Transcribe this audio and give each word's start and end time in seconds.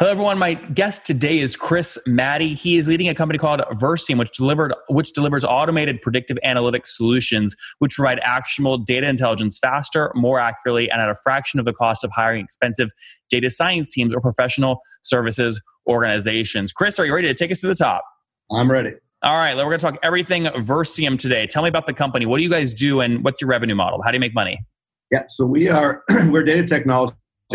Hello, 0.00 0.10
everyone. 0.10 0.40
My 0.40 0.54
guest 0.54 1.06
today 1.06 1.38
is 1.38 1.56
Chris 1.56 1.96
Matty. 2.04 2.52
He 2.52 2.76
is 2.76 2.88
leading 2.88 3.08
a 3.08 3.14
company 3.14 3.38
called 3.38 3.60
Versium, 3.74 4.18
which 4.18 4.32
delivered 4.32 4.74
which 4.88 5.12
delivers 5.12 5.44
automated 5.44 6.02
predictive 6.02 6.36
analytics 6.44 6.88
solutions, 6.88 7.54
which 7.78 7.94
provide 7.94 8.18
actionable 8.24 8.76
data 8.76 9.06
intelligence 9.08 9.56
faster, 9.56 10.10
more 10.16 10.40
accurately, 10.40 10.90
and 10.90 11.00
at 11.00 11.10
a 11.10 11.14
fraction 11.14 11.60
of 11.60 11.64
the 11.64 11.72
cost 11.72 12.02
of 12.02 12.10
hiring 12.10 12.42
expensive 12.42 12.90
data 13.30 13.48
science 13.48 13.88
teams 13.88 14.12
or 14.12 14.20
professional 14.20 14.80
services 15.02 15.62
organizations. 15.86 16.72
Chris, 16.72 16.98
are 16.98 17.06
you 17.06 17.14
ready 17.14 17.28
to 17.28 17.34
take 17.34 17.52
us 17.52 17.60
to 17.60 17.68
the 17.68 17.76
top? 17.76 18.02
I'm 18.50 18.68
ready. 18.68 18.94
All 19.22 19.36
right, 19.36 19.56
we're 19.56 19.62
going 19.62 19.78
to 19.78 19.90
talk 19.92 19.98
everything 20.02 20.46
Versium 20.46 21.16
today. 21.16 21.46
Tell 21.46 21.62
me 21.62 21.68
about 21.68 21.86
the 21.86 21.94
company. 21.94 22.26
What 22.26 22.38
do 22.38 22.42
you 22.42 22.50
guys 22.50 22.74
do, 22.74 23.00
and 23.00 23.22
what's 23.22 23.40
your 23.40 23.48
revenue 23.48 23.76
model? 23.76 24.02
How 24.02 24.10
do 24.10 24.16
you 24.16 24.20
make 24.20 24.34
money? 24.34 24.58
Yeah, 25.12 25.22
so 25.28 25.46
we 25.46 25.68
are 25.68 26.02
we're 26.26 26.42
data 26.42 26.66
technology 26.66 27.14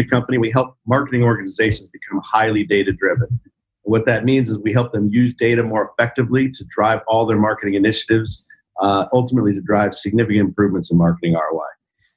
company, 0.10 0.38
we 0.38 0.52
help 0.52 0.76
marketing 0.88 1.24
organizations 1.24 1.90
become 1.90 2.22
highly 2.24 2.64
data 2.64 2.92
driven. 2.94 3.40
What 3.84 4.06
that 4.06 4.24
means 4.24 4.50
is 4.50 4.58
we 4.60 4.74
help 4.74 4.92
them 4.92 5.10
use 5.12 5.34
data 5.34 5.64
more 5.64 5.92
effectively 5.92 6.50
to 6.52 6.66
drive 6.70 7.02
all 7.08 7.26
their 7.26 7.38
marketing 7.38 7.74
initiatives, 7.74 8.46
uh, 8.82 9.06
ultimately 9.14 9.54
to 9.54 9.62
drive 9.62 9.94
significant 9.94 10.42
improvements 10.42 10.92
in 10.92 10.98
marketing 10.98 11.34
ROI. 11.34 11.66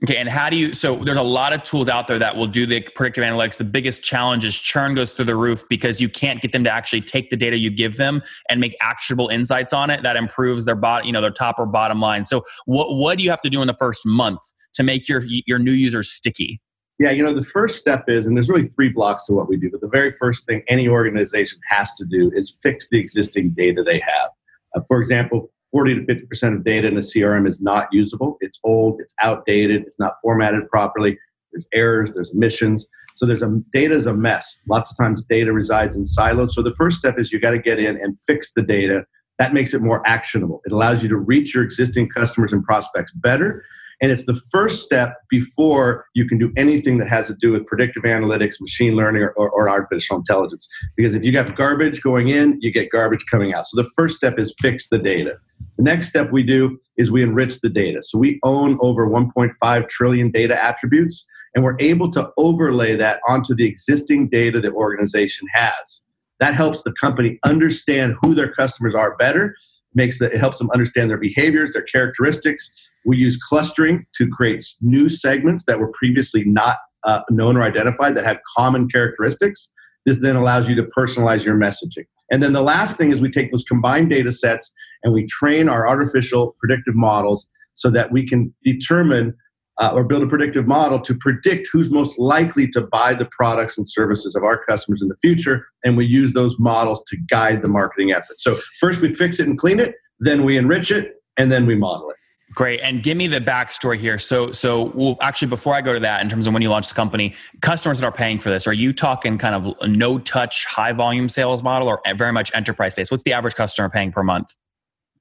Okay, 0.05 0.17
and 0.17 0.29
how 0.29 0.51
do 0.51 0.57
you? 0.57 0.73
So 0.73 0.97
there's 0.97 1.17
a 1.17 1.23
lot 1.23 1.53
of 1.53 1.63
tools 1.63 1.89
out 1.89 2.09
there 2.09 2.19
that 2.19 2.37
will 2.37 2.49
do 2.49 2.67
the 2.67 2.81
predictive 2.97 3.23
analytics. 3.23 3.59
The 3.59 3.65
biggest 3.65 4.03
challenge 4.03 4.45
is 4.45 4.59
churn 4.59 4.97
goes 4.97 5.13
through 5.13 5.27
the 5.27 5.37
roof 5.37 5.63
because 5.69 6.01
you 6.01 6.09
can't 6.09 6.43
get 6.43 6.51
them 6.51 6.65
to 6.65 6.71
actually 6.71 7.03
take 7.03 7.31
the 7.31 7.37
data 7.37 7.57
you 7.57 7.71
give 7.71 7.99
them 7.99 8.21
and 8.51 8.61
make 8.61 8.77
actionable 8.81 9.29
insights 9.29 9.73
on 9.73 9.91
it 9.91 10.03
that 10.03 10.17
improves 10.17 10.65
their 10.65 10.75
bot, 10.75 11.05
you 11.07 11.13
know, 11.13 11.21
their 11.21 11.31
top 11.31 11.55
or 11.57 11.67
bottom 11.67 12.01
line. 12.01 12.25
So 12.25 12.43
what 12.67 12.97
what 12.97 13.17
do 13.17 13.23
you 13.23 13.31
have 13.31 13.43
to 13.43 13.51
do 13.51 13.61
in 13.61 13.69
the 13.69 13.77
first 13.79 14.05
month 14.05 14.41
to 14.75 14.83
make 14.83 15.09
your 15.09 15.23
your 15.47 15.61
new 15.61 15.73
users 15.73 16.11
sticky? 16.11 16.61
Yeah, 17.03 17.11
you 17.11 17.25
know, 17.25 17.35
the 17.35 17.45
first 17.45 17.81
step 17.81 18.05
is, 18.07 18.29
and 18.29 18.37
there's 18.37 18.49
really 18.49 18.69
three 18.69 18.89
blocks 18.89 19.27
to 19.27 19.33
what 19.33 19.49
we 19.49 19.57
do, 19.57 19.69
but 19.69 19.81
the 19.81 19.89
very 19.89 20.13
first 20.13 20.47
thing 20.47 20.63
any 20.69 20.87
organization 20.87 21.59
has 21.69 21.93
to 21.95 22.05
do 22.05 22.31
is 22.33 22.57
fix 22.63 22.91
the 22.91 23.01
existing 23.01 23.55
data 23.57 23.83
they 23.83 23.99
have. 23.99 24.31
Uh, 24.77 24.83
for 24.87 25.01
example, 25.01 25.51
40 25.73 26.07
to 26.07 26.15
50% 26.15 26.55
of 26.55 26.65
data 26.65 26.87
in 26.87 26.97
a 26.97 27.01
CRM 27.01 27.49
is 27.49 27.61
not 27.61 27.89
usable. 27.91 28.37
It's 28.41 28.61
old, 28.63 29.01
it's 29.01 29.17
outdated, 29.21 29.83
it's 29.83 29.99
not 29.99 30.13
formatted 30.23 30.69
properly. 30.69 31.19
There's 31.51 31.67
errors, 31.75 32.13
there's 32.13 32.31
omissions. 32.31 32.87
So 33.15 33.27
there's 33.27 33.43
a 33.43 33.61
data 33.73 33.95
is 33.95 34.07
a 34.07 34.15
mess. 34.15 34.61
Lots 34.69 34.93
of 34.93 34.97
times 34.97 35.25
data 35.25 35.53
resides 35.53 35.97
in 35.97 36.07
silos. 36.07 36.55
So 36.55 36.63
the 36.63 36.75
first 36.75 36.99
step 36.99 37.19
is 37.19 37.33
you 37.33 37.41
got 37.41 37.51
to 37.51 37.59
get 37.59 37.81
in 37.81 37.97
and 37.97 38.17
fix 38.21 38.53
the 38.55 38.63
data. 38.63 39.07
That 39.41 39.55
makes 39.55 39.75
it 39.75 39.83
more 39.83 40.07
actionable. 40.07 40.63
It 40.67 40.71
allows 40.71 41.03
you 41.03 41.09
to 41.09 41.17
reach 41.17 41.53
your 41.53 41.65
existing 41.65 42.11
customers 42.11 42.53
and 42.53 42.63
prospects 42.63 43.11
better 43.11 43.65
and 44.03 44.11
it's 44.11 44.27
the 44.27 44.39
first 44.51 44.83
step 44.83 45.15
before 45.31 46.07
you 46.15 46.27
can 46.27 46.37
do 46.37 46.53
anything 46.57 46.99
that 46.99 47.09
has 47.09 47.29
to 47.29 47.37
do 47.41 47.53
with 47.53 47.65
predictive 47.67 48.03
analytics, 48.03 48.61
machine 48.61 48.97
learning, 48.97 49.23
or, 49.23 49.49
or, 49.49 49.71
artificial 49.71 50.17
intelligence. 50.17 50.69
Because 50.97 51.15
if 51.15 51.23
you 51.23 51.31
got 51.31 51.55
garbage 51.57 52.03
going 52.03 52.29
in, 52.29 52.59
you 52.61 52.73
get 52.73 52.91
garbage 52.91 53.25
coming 53.31 53.55
out. 53.55 53.65
So 53.67 53.81
the 53.81 53.89
first 53.97 54.17
step 54.17 54.41
is 54.41 54.53
fix 54.61 54.89
the 54.89 54.99
data. 54.99 55.37
The 55.77 55.85
next 55.85 56.09
step 56.09 56.33
we 56.33 56.43
do 56.43 56.79
is 56.97 57.13
we 57.13 57.23
enrich 57.23 57.61
the 57.61 57.69
data. 57.69 58.03
So 58.03 58.19
we 58.19 58.41
own 58.43 58.77
over 58.81 59.07
1.5 59.07 59.89
trillion 59.89 60.33
data 60.33 60.63
attributes, 60.63 61.25
and 61.55 61.65
we're 61.65 61.77
able 61.79 62.11
to 62.11 62.31
overlay 62.37 62.97
that 62.97 63.21
onto 63.29 63.55
the 63.55 63.67
existing 63.67 64.29
data 64.29 64.61
the 64.61 64.73
organization 64.73 65.47
has. 65.53 66.03
That 66.41 66.55
helps 66.55 66.83
the 66.83 66.93
company 66.93 67.39
understand 67.45 68.17
who 68.21 68.35
their 68.35 68.51
customers 68.53 68.97
are 68.97 69.17
better 69.17 69.55
makes 69.95 70.19
that 70.19 70.33
it 70.33 70.39
helps 70.39 70.59
them 70.59 70.71
understand 70.73 71.11
their 71.11 71.19
behaviors, 71.19 71.73
their 71.73 71.83
characteristics. 71.83 72.71
We 73.05 73.17
use 73.17 73.37
clustering 73.37 74.07
to 74.17 74.29
create 74.29 74.65
new 74.81 75.09
segments 75.09 75.65
that 75.65 75.79
were 75.79 75.91
previously 75.93 76.45
not 76.45 76.79
uh, 77.05 77.21
known 77.31 77.57
or 77.57 77.63
identified 77.63 78.17
that 78.17 78.25
have 78.25 78.39
common 78.57 78.89
characteristics. 78.89 79.71
This 80.07 80.19
then 80.21 80.37
allows 80.37 80.69
you 80.69 80.75
to 80.77 80.85
personalize 80.97 81.45
your 81.45 81.57
messaging. 81.57 82.07
And 82.31 82.43
then 82.43 82.53
the 82.53 82.63
last 82.63 82.97
thing 82.97 83.13
is 83.13 83.21
we 83.21 83.31
take 83.31 83.53
those 83.53 83.65
combined 83.65 84.11
data 84.11 84.33
sets 84.33 84.73
and 85.03 85.13
we 85.13 85.27
train 85.27 85.69
our 85.69 85.87
artificial 85.87 86.57
predictive 86.59 86.95
models 86.95 87.49
so 87.75 87.91
that 87.91 88.11
we 88.13 88.27
can 88.27 88.55
determine 88.65 89.35
uh, 89.81 89.93
or 89.95 90.05
build 90.05 90.23
a 90.23 90.27
predictive 90.27 90.67
model 90.67 91.01
to 91.01 91.15
predict 91.17 91.69
who's 91.73 91.91
most 91.91 92.19
likely 92.19 92.69
to 92.69 92.83
buy 92.83 93.15
the 93.15 93.29
products 93.37 93.79
and 93.79 93.89
services 93.89 94.35
of 94.35 94.43
our 94.43 94.63
customers 94.65 95.03
in 95.03 95.09
the 95.09 95.17
future. 95.17 95.67
And 95.85 95.97
we 95.97 96.07
use 96.07 96.33
those 96.33 96.59
models 96.59 97.03
to 97.09 97.17
guide 97.31 97.63
the 97.63 97.69
marketing 97.69 98.13
effort. 98.13 98.39
So, 98.41 98.59
first 98.79 99.01
we 99.01 99.13
fix 99.13 99.41
it 99.41 99.47
and 99.47 99.59
clean 99.59 99.81
it, 99.81 99.95
then 100.21 100.45
we 100.45 100.57
enrich 100.57 100.91
it, 100.91 101.15
and 101.37 101.51
then 101.51 101.67
we 101.67 101.75
model 101.75 102.11
it. 102.11 102.17
Great, 102.55 102.81
and 102.81 103.03
give 103.03 103.17
me 103.17 103.29
the 103.29 103.41
backstory 103.41 103.97
here. 103.97 104.19
So, 104.19 104.53
so 104.53 104.93
well, 104.95 105.17
actually, 105.23 105.49
before 105.49 105.75
I 105.75 105.81
go 105.81 105.95
to 105.95 106.01
that, 106.01 106.21
in 106.21 106.29
terms 106.29 106.47
of 106.47 106.53
when 106.53 106.61
you 106.61 106.69
launched 106.69 106.91
the 106.91 106.95
company, 106.95 107.35
customers 107.63 108.01
that 108.01 108.07
are 108.07 108.13
paying 108.13 108.39
for 108.41 108.51
this, 108.51 108.67
are 108.67 108.75
you 108.75 108.93
talking 108.93 109.39
kind 109.39 109.55
of 109.55 109.75
no-touch, 109.89 110.67
high-volume 110.67 111.31
sales 111.31 111.63
model, 111.63 111.89
or 111.89 112.03
very 112.15 112.33
much 112.33 112.55
enterprise-based? 112.55 113.11
What's 113.11 113.23
the 113.23 113.33
average 113.33 113.55
customer 113.55 113.89
paying 113.89 114.13
per 114.13 114.23
month? 114.23 114.55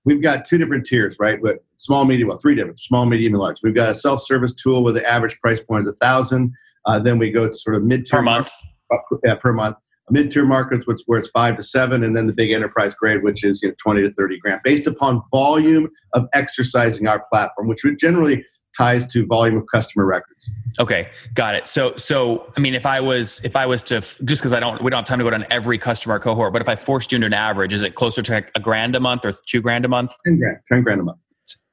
We've 0.06 0.22
got 0.22 0.46
two 0.46 0.58
different 0.58 0.86
tiers, 0.86 1.18
right? 1.20 1.42
With 1.42 1.60
small, 1.78 2.06
medium, 2.06 2.30
well, 2.30 2.38
three 2.38 2.56
different, 2.56 2.80
small, 2.80 3.06
medium, 3.06 3.34
and 3.34 3.42
large. 3.42 3.58
We've 3.64 3.76
got 3.76 3.90
a 3.90 3.96
self-service 3.96 4.56
tool 4.56 4.84
where 4.84 4.94
the 4.94 5.08
average 5.08 5.40
price 5.40 5.62
point 5.62 5.86
is 5.86 5.94
a 5.94 5.98
thousand. 5.98 6.54
Uh, 6.86 7.00
then 7.00 7.18
we 7.18 7.32
go 7.32 7.48
to 7.48 7.54
sort 7.54 7.76
of 7.76 7.84
mid-tier 7.84 8.20
per 8.20 8.24
month. 8.24 8.50
Market, 8.90 9.16
uh, 9.16 9.18
yeah, 9.24 9.36
per 9.36 9.54
month. 9.54 9.78
Mid-tier 10.10 10.46
markets, 10.46 10.86
which 10.88 11.02
where 11.06 11.20
it's 11.20 11.30
five 11.30 11.56
to 11.56 11.64
seven, 11.64 12.04
and 12.04 12.18
then 12.18 12.28
the 12.28 12.34
big 12.34 12.52
enterprise 12.52 12.94
grade, 12.94 13.24
which 13.24 13.46
is 13.46 13.62
you 13.62 13.70
know 13.70 13.76
twenty 13.82 14.02
to 14.02 14.12
thirty 14.14 14.38
grand, 14.40 14.60
based 14.64 14.86
upon 14.86 15.22
volume 15.32 15.88
of 16.14 16.26
exercising 16.34 17.08
our 17.08 17.24
platform, 17.32 17.70
which 17.70 17.86
would 17.86 17.98
generally 17.98 18.44
ties 18.78 19.06
to 19.08 19.26
volume 19.26 19.58
of 19.58 19.66
customer 19.72 20.06
records. 20.06 20.50
Okay, 20.80 21.10
got 21.34 21.56
it. 21.56 21.68
So, 21.68 21.96
so 21.96 22.52
I 22.56 22.60
mean, 22.60 22.74
if 22.74 22.86
I 22.86 23.00
was 23.00 23.42
if 23.44 23.56
I 23.56 23.66
was 23.66 23.84
to 23.84 24.02
just 24.02 24.22
because 24.24 24.54
I 24.54 24.60
don't 24.60 24.82
we 24.84 24.90
don't 24.90 25.00
have 25.00 25.06
time 25.06 25.20
to 25.20 25.24
go 25.24 25.30
down 25.30 25.46
every 25.50 25.78
customer 25.78 26.20
cohort, 26.20 26.54
but 26.54 26.62
if 26.62 26.70
I 26.70 26.76
forced 26.76 27.12
you 27.12 27.18
into 27.18 27.28
an 27.28 27.34
average, 27.34 27.74
is 27.74 27.82
it 27.82 27.96
closer 27.96 28.22
to 28.22 28.46
a 28.56 28.60
grand 28.60 28.96
a 28.96 29.00
month 29.00 29.26
or 29.26 29.34
two 29.48 29.62
grand 29.62 29.86
a 29.86 29.88
month? 29.88 30.14
Ten 30.26 30.40
grand, 30.40 30.58
ten 30.72 30.82
grand 30.84 31.02
a 31.02 31.04
month. 31.04 31.20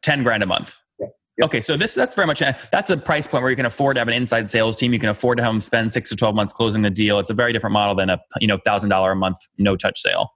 Ten 0.03 0.23
grand 0.23 0.43
a 0.43 0.47
month. 0.47 0.81
Yeah. 0.99 1.07
Yep. 1.39 1.47
Okay, 1.47 1.61
so 1.61 1.77
this 1.77 1.95
that's 1.95 2.15
very 2.15 2.27
much 2.27 2.43
that's 2.73 2.91
a 2.91 2.97
price 2.97 3.27
point 3.27 3.43
where 3.43 3.51
you 3.51 3.57
can 3.57 3.67
afford 3.67 3.97
to 3.97 4.01
have 4.01 4.09
an 4.09 4.15
inside 4.15 4.49
sales 4.49 4.77
team. 4.77 4.93
You 4.93 4.99
can 4.99 5.09
afford 5.09 5.39
to 5.39 5.45
have 5.45 5.53
them 5.53 5.61
spend 5.61 5.93
six 5.93 6.09
to 6.11 6.17
twelve 6.17 6.35
months 6.35 6.53
closing 6.53 6.83
the 6.83 6.91
deal. 6.91 7.19
It's 7.19 7.31
a 7.31 7.35
very 7.35 7.53
different 7.53 7.75
model 7.75 7.95
than 7.95 8.11
a 8.11 8.19
you 8.41 8.49
know 8.49 8.59
thousand 8.65 8.91
dollar 8.91 9.13
a 9.13 9.17
month 9.17 9.39
no 9.57 9.77
touch 9.77 10.01
sale. 10.01 10.31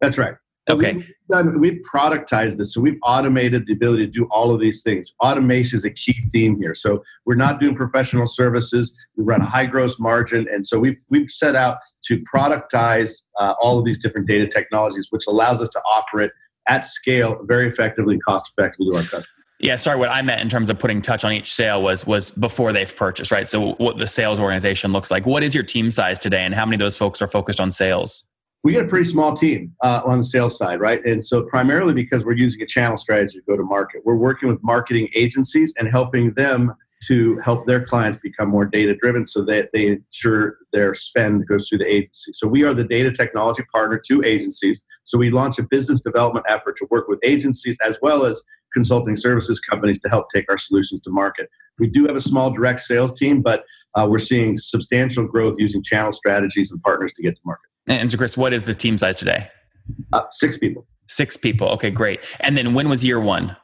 That's 0.00 0.18
right. 0.18 0.34
Okay. 0.70 0.94
We've, 0.94 1.14
done, 1.30 1.60
we've 1.60 1.80
productized 1.90 2.58
this. 2.58 2.74
So 2.74 2.80
we've 2.80 2.98
automated 3.02 3.66
the 3.66 3.72
ability 3.72 4.06
to 4.06 4.12
do 4.12 4.26
all 4.30 4.52
of 4.52 4.60
these 4.60 4.82
things. 4.82 5.12
Automation 5.22 5.76
is 5.76 5.84
a 5.84 5.90
key 5.90 6.16
theme 6.30 6.58
here. 6.60 6.74
So 6.74 7.02
we're 7.24 7.36
not 7.36 7.60
doing 7.60 7.74
professional 7.74 8.26
services. 8.26 8.94
We 9.16 9.24
run 9.24 9.40
a 9.40 9.46
high 9.46 9.66
gross 9.66 9.98
margin. 9.98 10.46
And 10.52 10.66
so 10.66 10.78
we've, 10.78 11.00
we've 11.08 11.30
set 11.30 11.56
out 11.56 11.78
to 12.04 12.22
productize 12.32 13.22
uh, 13.38 13.54
all 13.60 13.78
of 13.78 13.84
these 13.84 13.98
different 13.98 14.26
data 14.26 14.46
technologies, 14.46 15.08
which 15.10 15.24
allows 15.26 15.60
us 15.60 15.68
to 15.70 15.80
offer 15.80 16.20
it 16.20 16.32
at 16.66 16.84
scale 16.84 17.40
very 17.44 17.66
effectively 17.66 18.14
and 18.14 18.24
cost 18.24 18.50
effectively 18.56 18.92
to 18.92 18.98
our 18.98 19.02
customers. 19.02 19.28
Yeah, 19.60 19.74
sorry. 19.74 19.98
What 19.98 20.10
I 20.10 20.22
meant 20.22 20.40
in 20.40 20.48
terms 20.48 20.70
of 20.70 20.78
putting 20.78 21.02
touch 21.02 21.24
on 21.24 21.32
each 21.32 21.52
sale 21.52 21.82
was 21.82 22.06
was 22.06 22.30
before 22.30 22.72
they've 22.72 22.94
purchased, 22.94 23.32
right? 23.32 23.48
So 23.48 23.72
what 23.72 23.98
the 23.98 24.06
sales 24.06 24.38
organization 24.38 24.92
looks 24.92 25.10
like. 25.10 25.26
What 25.26 25.42
is 25.42 25.52
your 25.52 25.64
team 25.64 25.90
size 25.90 26.20
today, 26.20 26.44
and 26.44 26.54
how 26.54 26.64
many 26.64 26.76
of 26.76 26.78
those 26.78 26.96
folks 26.96 27.20
are 27.20 27.26
focused 27.26 27.58
on 27.58 27.72
sales? 27.72 28.27
We 28.64 28.72
get 28.72 28.84
a 28.84 28.88
pretty 28.88 29.08
small 29.08 29.34
team 29.34 29.74
uh, 29.82 30.02
on 30.04 30.18
the 30.18 30.24
sales 30.24 30.58
side, 30.58 30.80
right? 30.80 31.04
And 31.04 31.24
so, 31.24 31.42
primarily 31.42 31.94
because 31.94 32.24
we're 32.24 32.32
using 32.32 32.62
a 32.62 32.66
channel 32.66 32.96
strategy 32.96 33.38
to 33.38 33.44
go 33.48 33.56
to 33.56 33.62
market, 33.62 34.02
we're 34.04 34.16
working 34.16 34.48
with 34.48 34.58
marketing 34.62 35.08
agencies 35.14 35.72
and 35.78 35.88
helping 35.88 36.34
them 36.34 36.74
to 37.06 37.38
help 37.38 37.64
their 37.64 37.84
clients 37.84 38.18
become 38.18 38.48
more 38.48 38.64
data 38.64 38.96
driven 38.96 39.24
so 39.24 39.44
that 39.44 39.70
they 39.72 39.86
ensure 39.86 40.58
their 40.72 40.92
spend 40.94 41.46
goes 41.46 41.68
through 41.68 41.78
the 41.78 41.86
agency. 41.86 42.32
So, 42.32 42.48
we 42.48 42.64
are 42.64 42.74
the 42.74 42.84
data 42.84 43.12
technology 43.12 43.62
partner 43.72 44.00
to 44.06 44.22
agencies. 44.24 44.82
So, 45.04 45.18
we 45.18 45.30
launch 45.30 45.58
a 45.58 45.62
business 45.62 46.00
development 46.00 46.46
effort 46.48 46.76
to 46.76 46.86
work 46.90 47.06
with 47.08 47.20
agencies 47.22 47.78
as 47.80 47.98
well 48.02 48.24
as 48.24 48.42
consulting 48.72 49.16
services 49.16 49.60
companies 49.60 50.00
to 50.00 50.08
help 50.08 50.26
take 50.34 50.46
our 50.48 50.58
solutions 50.58 51.00
to 51.02 51.10
market. 51.10 51.48
We 51.78 51.86
do 51.86 52.06
have 52.06 52.16
a 52.16 52.20
small 52.20 52.50
direct 52.50 52.80
sales 52.80 53.18
team, 53.18 53.42
but 53.42 53.64
uh, 53.94 54.06
we're 54.08 54.18
seeing 54.18 54.56
substantial 54.56 55.26
growth 55.26 55.56
using 55.58 55.82
channel 55.82 56.12
strategies 56.12 56.70
and 56.70 56.82
partners 56.82 57.12
to 57.14 57.22
get 57.22 57.36
to 57.36 57.42
market. 57.44 57.68
And 57.88 58.10
so, 58.10 58.18
Chris, 58.18 58.36
what 58.36 58.52
is 58.52 58.64
the 58.64 58.74
team 58.74 58.98
size 58.98 59.16
today? 59.16 59.48
Uh, 60.12 60.22
six 60.30 60.58
people. 60.58 60.86
Six 61.08 61.36
people. 61.36 61.68
Okay, 61.70 61.90
great. 61.90 62.20
And 62.40 62.56
then 62.56 62.74
when 62.74 62.88
was 62.88 63.04
year 63.04 63.20
one? 63.20 63.56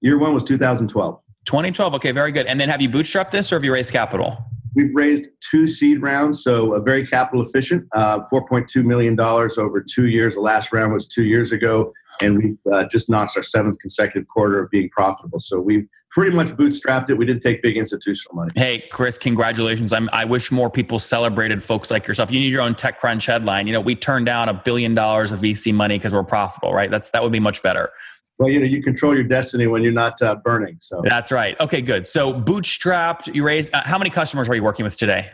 Year 0.00 0.18
one 0.18 0.34
was 0.34 0.44
2012. 0.44 1.20
2012. 1.44 1.94
Okay, 1.94 2.12
very 2.12 2.32
good. 2.32 2.46
And 2.46 2.60
then 2.60 2.68
have 2.68 2.80
you 2.80 2.88
bootstrapped 2.88 3.30
this 3.30 3.52
or 3.52 3.56
have 3.56 3.64
you 3.64 3.72
raised 3.72 3.92
capital? 3.92 4.38
We've 4.74 4.92
raised 4.92 5.28
two 5.50 5.68
seed 5.68 6.02
rounds, 6.02 6.42
so 6.42 6.74
a 6.74 6.80
very 6.80 7.06
capital 7.06 7.42
efficient, 7.42 7.86
uh, 7.94 8.20
$4.2 8.32 8.84
million 8.84 9.18
over 9.20 9.84
two 9.88 10.08
years. 10.08 10.34
The 10.34 10.40
last 10.40 10.72
round 10.72 10.92
was 10.92 11.06
two 11.06 11.24
years 11.24 11.52
ago 11.52 11.92
and 12.20 12.38
we've 12.38 12.58
uh, 12.72 12.84
just 12.84 13.08
notched 13.08 13.36
our 13.36 13.42
seventh 13.42 13.78
consecutive 13.78 14.28
quarter 14.28 14.62
of 14.62 14.70
being 14.70 14.88
profitable. 14.90 15.40
So 15.40 15.60
we've 15.60 15.86
pretty 16.10 16.34
much 16.34 16.48
bootstrapped 16.48 17.10
it. 17.10 17.14
We 17.14 17.26
didn't 17.26 17.42
take 17.42 17.62
big 17.62 17.76
institutional 17.76 18.34
money. 18.34 18.50
Hey, 18.54 18.84
Chris, 18.90 19.18
congratulations! 19.18 19.92
I'm, 19.92 20.08
I 20.12 20.24
wish 20.24 20.50
more 20.50 20.70
people 20.70 20.98
celebrated 20.98 21.62
folks 21.62 21.90
like 21.90 22.06
yourself. 22.06 22.30
You 22.30 22.40
need 22.40 22.52
your 22.52 22.62
own 22.62 22.74
TechCrunch 22.74 23.26
headline. 23.26 23.66
You 23.66 23.72
know, 23.72 23.80
we 23.80 23.94
turned 23.94 24.26
down 24.26 24.48
a 24.48 24.54
billion 24.54 24.94
dollars 24.94 25.32
of 25.32 25.40
VC 25.40 25.74
money 25.74 25.98
because 25.98 26.12
we're 26.12 26.22
profitable, 26.24 26.72
right? 26.72 26.90
That's 26.90 27.10
that 27.10 27.22
would 27.22 27.32
be 27.32 27.40
much 27.40 27.62
better. 27.62 27.90
Well, 28.38 28.50
you 28.50 28.58
know, 28.58 28.66
you 28.66 28.82
control 28.82 29.14
your 29.14 29.24
destiny 29.24 29.68
when 29.68 29.82
you're 29.82 29.92
not 29.92 30.20
uh, 30.20 30.34
burning. 30.36 30.78
So 30.80 31.02
that's 31.04 31.30
right. 31.30 31.58
Okay, 31.60 31.80
good. 31.80 32.06
So 32.06 32.32
bootstrapped, 32.32 33.32
you 33.32 33.44
raised. 33.44 33.72
Uh, 33.72 33.82
how 33.84 33.98
many 33.98 34.10
customers 34.10 34.48
are 34.48 34.54
you 34.54 34.62
working 34.62 34.84
with 34.84 34.96
today? 34.96 35.30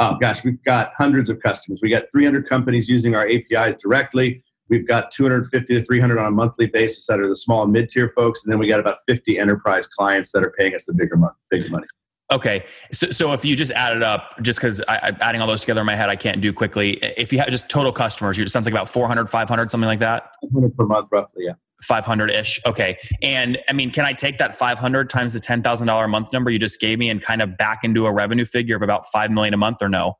Oh 0.00 0.16
gosh, 0.20 0.44
we've 0.44 0.62
got 0.64 0.92
hundreds 0.96 1.28
of 1.30 1.40
customers. 1.40 1.80
We 1.82 1.90
got 1.90 2.04
300 2.12 2.48
companies 2.48 2.88
using 2.88 3.14
our 3.14 3.28
APIs 3.28 3.76
directly. 3.76 4.43
We've 4.68 4.86
got 4.86 5.10
250 5.10 5.74
to 5.74 5.84
300 5.84 6.18
on 6.18 6.26
a 6.26 6.30
monthly 6.30 6.66
basis 6.66 7.06
that 7.06 7.20
are 7.20 7.28
the 7.28 7.36
small 7.36 7.64
and 7.64 7.72
mid 7.72 7.88
tier 7.88 8.10
folks, 8.16 8.44
and 8.44 8.52
then 8.52 8.58
we 8.58 8.66
got 8.66 8.80
about 8.80 8.98
50 9.06 9.38
enterprise 9.38 9.86
clients 9.86 10.32
that 10.32 10.42
are 10.42 10.52
paying 10.58 10.74
us 10.74 10.86
the 10.86 10.94
bigger 10.94 11.16
money. 11.16 11.34
Bigger 11.50 11.70
money. 11.70 11.84
Okay, 12.32 12.64
so, 12.90 13.10
so 13.10 13.32
if 13.32 13.44
you 13.44 13.54
just 13.54 13.70
add 13.72 13.94
it 13.94 14.02
up, 14.02 14.42
just 14.42 14.58
because 14.58 14.80
I'm 14.88 15.16
adding 15.20 15.42
all 15.42 15.46
those 15.46 15.60
together 15.60 15.80
in 15.82 15.86
my 15.86 15.94
head, 15.94 16.08
I 16.08 16.16
can't 16.16 16.40
do 16.40 16.52
quickly. 16.52 16.92
If 17.16 17.32
you 17.32 17.38
have 17.38 17.48
just 17.48 17.68
total 17.68 17.92
customers, 17.92 18.38
it 18.38 18.48
sounds 18.50 18.66
like 18.66 18.72
about 18.72 18.88
400, 18.88 19.28
500, 19.28 19.70
something 19.70 19.86
like 19.86 19.98
that. 19.98 20.30
500 20.42 20.76
per 20.76 20.86
month, 20.86 21.08
roughly, 21.12 21.44
yeah. 21.44 21.52
500 21.82 22.30
ish. 22.30 22.60
Okay. 22.66 22.98
And 23.22 23.58
I 23.68 23.74
mean, 23.74 23.90
can 23.90 24.06
I 24.06 24.14
take 24.14 24.38
that 24.38 24.56
500 24.56 25.10
times 25.10 25.34
the 25.34 25.38
$10,000 25.38 26.04
a 26.04 26.08
month 26.08 26.32
number 26.32 26.50
you 26.50 26.58
just 26.58 26.80
gave 26.80 26.98
me 26.98 27.10
and 27.10 27.20
kind 27.20 27.42
of 27.42 27.58
back 27.58 27.84
into 27.84 28.06
a 28.06 28.12
revenue 28.12 28.46
figure 28.46 28.74
of 28.74 28.82
about 28.82 29.06
5 29.12 29.30
million 29.30 29.52
a 29.52 29.58
month 29.58 29.82
or 29.82 29.90
no? 29.90 30.16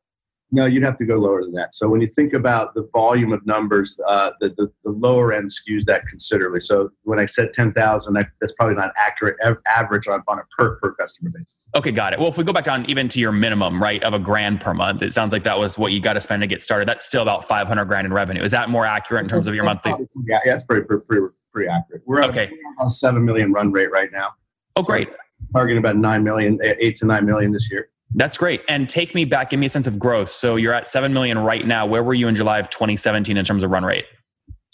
No, 0.55 0.67
you'd 0.67 0.85
have 0.85 0.97
to 0.99 1.05
go 1.05 1.17
lower 1.17 1.43
than 1.43 1.53
that. 1.55 1.75
So 1.75 1.89
when 1.89 2.01
you 2.01 2.07
think 2.07 2.33
about 2.33 2.75
the 2.75 2.89
volume 2.93 3.33
of 3.33 3.45
numbers, 3.45 3.99
uh, 4.07 4.31
the, 4.41 4.51
the, 4.51 4.73
the, 4.85 4.91
lower 4.93 5.33
end 5.33 5.51
skews 5.51 5.85
that 5.87 6.07
considerably. 6.07 6.61
So 6.61 6.91
when 7.03 7.19
I 7.19 7.27
said 7.27 7.53
10,000, 7.53 8.15
that, 8.15 8.29
that's 8.41 8.53
probably 8.53 8.77
not 8.77 8.93
accurate 8.97 9.37
average 9.67 10.07
on, 10.07 10.23
on 10.29 10.39
a 10.39 10.43
per, 10.57 10.77
per 10.77 10.95
customer 10.95 11.31
basis. 11.31 11.57
Okay, 11.75 11.91
got 11.91 12.13
it. 12.13 12.21
Well, 12.21 12.29
if 12.29 12.39
we 12.39 12.45
go 12.45 12.53
back 12.53 12.63
down 12.63 12.89
even 12.89 13.09
to 13.09 13.19
your 13.19 13.33
minimum, 13.33 13.83
right, 13.83 14.01
of 14.05 14.15
a 14.15 14.19
grand 14.21 14.61
per 14.61 14.73
month, 14.73 15.03
it 15.03 15.13
sounds 15.13 15.33
like 15.33 15.43
that 15.43 15.59
was 15.59 15.77
what 15.77 15.91
you 15.91 15.99
got 15.99 16.13
to 16.13 16.21
spend 16.21 16.41
to 16.43 16.47
get 16.47 16.63
started. 16.63 16.87
That's 16.87 17.05
still 17.05 17.23
about 17.23 17.45
500 17.49 17.85
grand 17.87 18.07
in 18.07 18.13
revenue. 18.13 18.45
Is 18.45 18.53
that 18.53 18.71
more 18.71 18.87
accurate 18.87 19.23
in 19.23 19.29
terms 19.29 19.49
of 19.49 19.57
your 19.57 19.65
monthly? 19.65 19.91
Yeah, 20.25 20.39
yeah, 20.45 20.53
that's 20.53 20.63
pretty, 20.63 20.87
pretty, 20.87 21.05
pretty, 21.05 21.27
pretty 21.53 21.69
accurate. 21.69 22.03
We're 22.07 22.23
at 22.23 22.31
okay. 22.31 22.53
a 22.81 22.89
7 22.89 23.25
million 23.25 23.53
run 23.53 23.73
rate 23.73 23.91
right 23.91 24.13
now. 24.13 24.35
Oh, 24.77 24.85
great. 24.85 25.09
Targeting 25.53 25.79
about 25.79 25.97
9 25.97 26.23
million, 26.23 26.61
8 26.63 26.95
to 26.95 27.07
9 27.07 27.27
million 27.27 27.51
this 27.51 27.69
year. 27.73 27.89
That's 28.15 28.39
great. 28.39 28.63
And 28.69 28.89
take 28.89 29.15
me 29.15 29.25
back, 29.25 29.51
give 29.51 29.59
me 29.59 29.67
a 29.67 29.71
sense 29.71 29.87
of 29.87 29.99
growth. 29.99 30.31
So 30.31 30.57
you're 30.57 30.75
at 30.75 30.87
7 30.87 31.13
million 31.13 31.39
right 31.39 31.67
now. 31.67 31.87
Where 31.87 32.03
were 32.03 32.15
you 32.15 32.29
in 32.29 32.35
July 32.35 32.59
of 32.59 32.71
2017 32.71 33.37
in 33.37 33.45
terms 33.45 33.65
of 33.65 33.71
run 33.71 33.85
rate? 33.85 34.05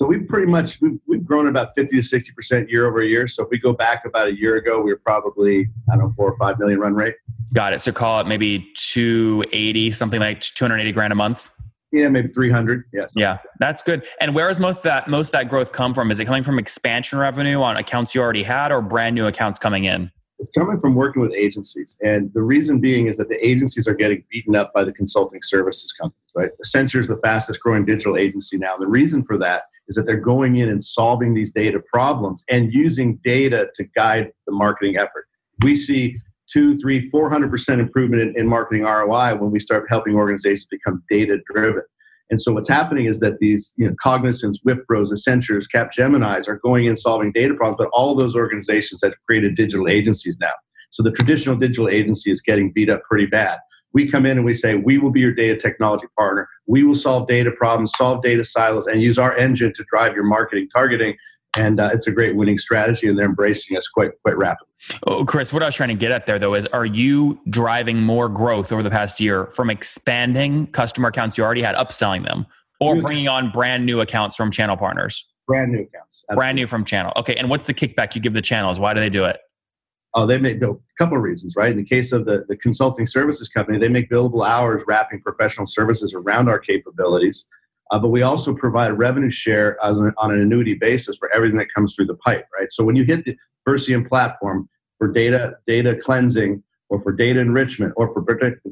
So 0.00 0.06
we've 0.06 0.26
pretty 0.26 0.50
much 0.50 0.80
we've, 0.80 0.98
we've 1.06 1.24
grown 1.24 1.46
about 1.46 1.74
50 1.74 1.94
to 1.96 2.02
60 2.02 2.32
percent 2.32 2.70
year 2.70 2.88
over 2.88 3.02
year. 3.02 3.26
So 3.26 3.44
if 3.44 3.50
we 3.50 3.58
go 3.58 3.74
back 3.74 4.06
about 4.06 4.28
a 4.28 4.34
year 4.34 4.56
ago, 4.56 4.80
we 4.80 4.90
were 4.90 5.00
probably 5.04 5.68
I 5.92 5.96
don't 5.96 6.06
know 6.06 6.14
four 6.16 6.32
or 6.32 6.38
five 6.38 6.58
million 6.58 6.80
run 6.80 6.94
rate. 6.94 7.16
Got 7.52 7.74
it. 7.74 7.82
So 7.82 7.92
call 7.92 8.18
it 8.20 8.26
maybe 8.26 8.66
280, 8.78 9.90
something 9.90 10.18
like 10.18 10.40
280 10.40 10.92
grand 10.92 11.12
a 11.12 11.16
month. 11.16 11.50
Yeah, 11.92 12.08
maybe 12.08 12.28
300. 12.28 12.84
Yes. 12.94 13.12
Yeah, 13.14 13.38
that's 13.58 13.82
good. 13.82 14.06
And 14.22 14.34
where 14.34 14.48
has 14.48 14.58
most 14.58 14.82
that 14.84 15.06
most 15.08 15.32
that 15.32 15.50
growth 15.50 15.72
come 15.72 15.92
from? 15.92 16.10
Is 16.10 16.18
it 16.18 16.24
coming 16.24 16.44
from 16.44 16.58
expansion 16.58 17.18
revenue 17.18 17.60
on 17.60 17.76
accounts 17.76 18.14
you 18.14 18.22
already 18.22 18.44
had, 18.44 18.72
or 18.72 18.80
brand 18.80 19.14
new 19.14 19.26
accounts 19.26 19.58
coming 19.58 19.84
in? 19.84 20.10
It's 20.40 20.50
coming 20.50 20.80
from 20.80 20.94
working 20.94 21.20
with 21.20 21.32
agencies. 21.32 21.98
And 22.02 22.32
the 22.32 22.42
reason 22.42 22.80
being 22.80 23.08
is 23.08 23.18
that 23.18 23.28
the 23.28 23.46
agencies 23.46 23.86
are 23.86 23.94
getting 23.94 24.24
beaten 24.30 24.56
up 24.56 24.72
by 24.72 24.84
the 24.84 24.92
consulting 24.92 25.40
services 25.42 25.92
companies, 25.92 26.30
right? 26.34 26.50
Accenture 26.64 26.98
is 26.98 27.08
the 27.08 27.18
fastest 27.18 27.60
growing 27.60 27.84
digital 27.84 28.16
agency 28.16 28.56
now. 28.56 28.76
The 28.78 28.86
reason 28.86 29.22
for 29.22 29.36
that 29.38 29.64
is 29.88 29.96
that 29.96 30.06
they're 30.06 30.16
going 30.16 30.56
in 30.56 30.70
and 30.70 30.82
solving 30.82 31.34
these 31.34 31.52
data 31.52 31.78
problems 31.92 32.42
and 32.48 32.72
using 32.72 33.16
data 33.16 33.68
to 33.74 33.84
guide 33.94 34.32
the 34.46 34.52
marketing 34.52 34.96
effort. 34.96 35.26
We 35.62 35.74
see 35.74 36.16
two, 36.50 36.78
three, 36.78 37.08
four 37.10 37.28
hundred 37.28 37.50
percent 37.50 37.80
improvement 37.80 38.22
in, 38.22 38.38
in 38.38 38.46
marketing 38.46 38.84
ROI 38.84 39.36
when 39.36 39.50
we 39.50 39.60
start 39.60 39.86
helping 39.90 40.14
organizations 40.14 40.66
become 40.66 41.02
data 41.08 41.38
driven. 41.52 41.82
And 42.30 42.40
so 42.40 42.52
what's 42.52 42.68
happening 42.68 43.06
is 43.06 43.18
that 43.20 43.38
these 43.38 43.72
you 43.76 43.88
know, 43.88 43.94
Cognizants, 44.04 44.58
Wipros, 44.66 45.12
Accentures, 45.12 45.66
Capgeminis 45.74 46.48
are 46.48 46.60
going 46.64 46.86
in 46.86 46.96
solving 46.96 47.32
data 47.32 47.54
problems, 47.54 47.78
but 47.78 47.90
all 47.92 48.14
those 48.14 48.36
organizations 48.36 49.00
have 49.02 49.14
created 49.26 49.56
digital 49.56 49.88
agencies 49.88 50.38
now. 50.40 50.52
So 50.90 51.02
the 51.02 51.10
traditional 51.10 51.56
digital 51.56 51.88
agency 51.88 52.30
is 52.30 52.40
getting 52.40 52.72
beat 52.72 52.88
up 52.88 53.02
pretty 53.04 53.26
bad. 53.26 53.58
We 53.92 54.08
come 54.08 54.24
in 54.24 54.36
and 54.36 54.46
we 54.46 54.54
say, 54.54 54.76
we 54.76 54.98
will 54.98 55.10
be 55.10 55.20
your 55.20 55.34
data 55.34 55.56
technology 55.56 56.06
partner. 56.16 56.48
We 56.66 56.84
will 56.84 56.94
solve 56.94 57.26
data 57.26 57.50
problems, 57.50 57.92
solve 57.96 58.22
data 58.22 58.44
silos, 58.44 58.86
and 58.86 59.02
use 59.02 59.18
our 59.18 59.36
engine 59.36 59.72
to 59.74 59.84
drive 59.92 60.14
your 60.14 60.24
marketing 60.24 60.68
targeting 60.72 61.16
and 61.56 61.80
uh, 61.80 61.90
it's 61.92 62.06
a 62.06 62.12
great 62.12 62.36
winning 62.36 62.58
strategy 62.58 63.08
and 63.08 63.18
they're 63.18 63.26
embracing 63.26 63.76
us 63.76 63.88
quite 63.88 64.10
quite 64.22 64.36
rapidly 64.36 64.68
oh, 65.06 65.24
chris 65.24 65.52
what 65.52 65.62
i 65.62 65.66
was 65.66 65.74
trying 65.74 65.88
to 65.88 65.94
get 65.94 66.10
at 66.10 66.26
there 66.26 66.38
though 66.38 66.54
is 66.54 66.66
are 66.66 66.84
you 66.84 67.40
driving 67.50 68.00
more 68.00 68.28
growth 68.28 68.72
over 68.72 68.82
the 68.82 68.90
past 68.90 69.20
year 69.20 69.46
from 69.46 69.70
expanding 69.70 70.66
customer 70.68 71.08
accounts 71.08 71.36
you 71.36 71.44
already 71.44 71.62
had 71.62 71.74
upselling 71.74 72.24
them 72.24 72.46
or 72.80 73.00
bringing 73.00 73.28
on 73.28 73.50
brand 73.50 73.84
new 73.84 74.00
accounts 74.00 74.36
from 74.36 74.50
channel 74.50 74.76
partners 74.76 75.28
brand 75.46 75.72
new 75.72 75.80
accounts 75.80 76.24
absolutely. 76.24 76.36
brand 76.36 76.56
new 76.56 76.66
from 76.66 76.84
channel 76.84 77.12
okay 77.16 77.34
and 77.34 77.50
what's 77.50 77.66
the 77.66 77.74
kickback 77.74 78.14
you 78.14 78.20
give 78.20 78.32
the 78.32 78.42
channels 78.42 78.78
why 78.78 78.94
do 78.94 79.00
they 79.00 79.10
do 79.10 79.24
it 79.24 79.38
Oh, 80.14 80.26
they 80.26 80.38
make 80.38 80.60
a 80.60 80.74
couple 80.98 81.16
of 81.16 81.22
reasons, 81.22 81.54
right? 81.56 81.70
In 81.70 81.76
the 81.76 81.84
case 81.84 82.10
of 82.10 82.24
the, 82.24 82.44
the 82.48 82.56
consulting 82.56 83.06
services 83.06 83.48
company, 83.48 83.78
they 83.78 83.88
make 83.88 84.10
billable 84.10 84.46
hours 84.46 84.82
wrapping 84.86 85.20
professional 85.20 85.66
services 85.66 86.14
around 86.14 86.48
our 86.48 86.58
capabilities. 86.58 87.46
Uh, 87.90 87.98
but 87.98 88.08
we 88.08 88.22
also 88.22 88.54
provide 88.54 88.90
a 88.90 88.94
revenue 88.94 89.30
share 89.30 89.76
an, 89.98 90.12
on 90.18 90.32
an 90.32 90.40
annuity 90.40 90.74
basis 90.74 91.16
for 91.16 91.32
everything 91.34 91.58
that 91.58 91.72
comes 91.74 91.94
through 91.94 92.06
the 92.06 92.16
pipe, 92.16 92.46
right? 92.58 92.70
So 92.70 92.84
when 92.84 92.96
you 92.96 93.04
hit 93.04 93.24
the 93.24 93.36
Versium 93.68 94.08
platform 94.08 94.68
for 94.98 95.08
data 95.08 95.54
data 95.66 95.96
cleansing 95.96 96.62
or 96.88 97.00
for 97.00 97.12
data 97.12 97.40
enrichment 97.40 97.92
or 97.96 98.08
for 98.12 98.24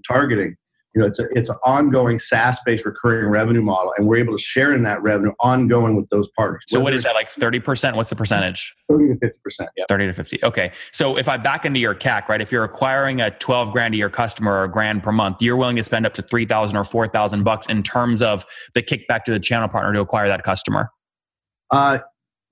targeting, 0.07 0.57
you 0.95 1.03
know, 1.03 1.07
it's 1.07 1.19
a, 1.19 1.29
it's 1.33 1.49
an 1.49 1.57
ongoing 1.65 2.19
SaaS-based 2.19 2.85
recurring 2.85 3.31
revenue 3.31 3.61
model, 3.61 3.93
and 3.97 4.07
we're 4.07 4.17
able 4.17 4.37
to 4.37 4.43
share 4.43 4.73
in 4.73 4.83
that 4.85 5.03
revenue 5.03 5.33
ongoing 5.41 5.97
with 5.97 6.09
those 6.09 6.29
partners. 6.31 6.65
So, 6.67 6.81
what 6.81 6.95
is 6.95 7.03
that 7.03 7.15
like? 7.15 7.29
Thirty 7.29 7.61
percent? 7.61 7.97
What's 7.97 8.11
the 8.11 8.17
percentage? 8.17 8.75
Thirty 8.89 9.09
to 9.09 9.17
fifty 9.19 9.39
percent. 9.45 9.71
Yeah. 9.77 9.85
Thirty 9.89 10.07
to 10.07 10.13
fifty. 10.13 10.43
Okay. 10.43 10.73
So, 10.91 11.19
if 11.19 11.29
I 11.29 11.37
back 11.37 11.67
into 11.67 11.79
your 11.79 11.95
CAC, 11.95 12.29
right? 12.29 12.41
If 12.41 12.51
you're 12.51 12.65
acquiring 12.65 13.21
a 13.21 13.31
twelve 13.31 13.73
grand 13.73 13.95
a 13.95 13.99
year 13.99 14.11
customer 14.11 14.53
or 14.53 14.65
a 14.65 14.71
grand 14.71 15.03
per 15.03 15.13
month, 15.13 15.43
you're 15.43 15.57
willing 15.57 15.77
to 15.77 15.85
spend 15.85 16.07
up 16.07 16.15
to 16.15 16.23
three 16.23 16.47
thousand 16.47 16.77
or 16.79 16.85
four 16.85 17.07
thousand 17.07 17.45
bucks 17.45 17.67
in 17.67 17.83
terms 17.83 18.23
of 18.23 18.47
the 18.75 18.83
kickback 18.83 19.25
to 19.25 19.33
the 19.33 19.41
channel 19.41 19.69
partner 19.69 19.93
to 19.93 20.01
acquire 20.01 20.29
that 20.29 20.43
customer. 20.43 20.91
Uh, 21.71 21.99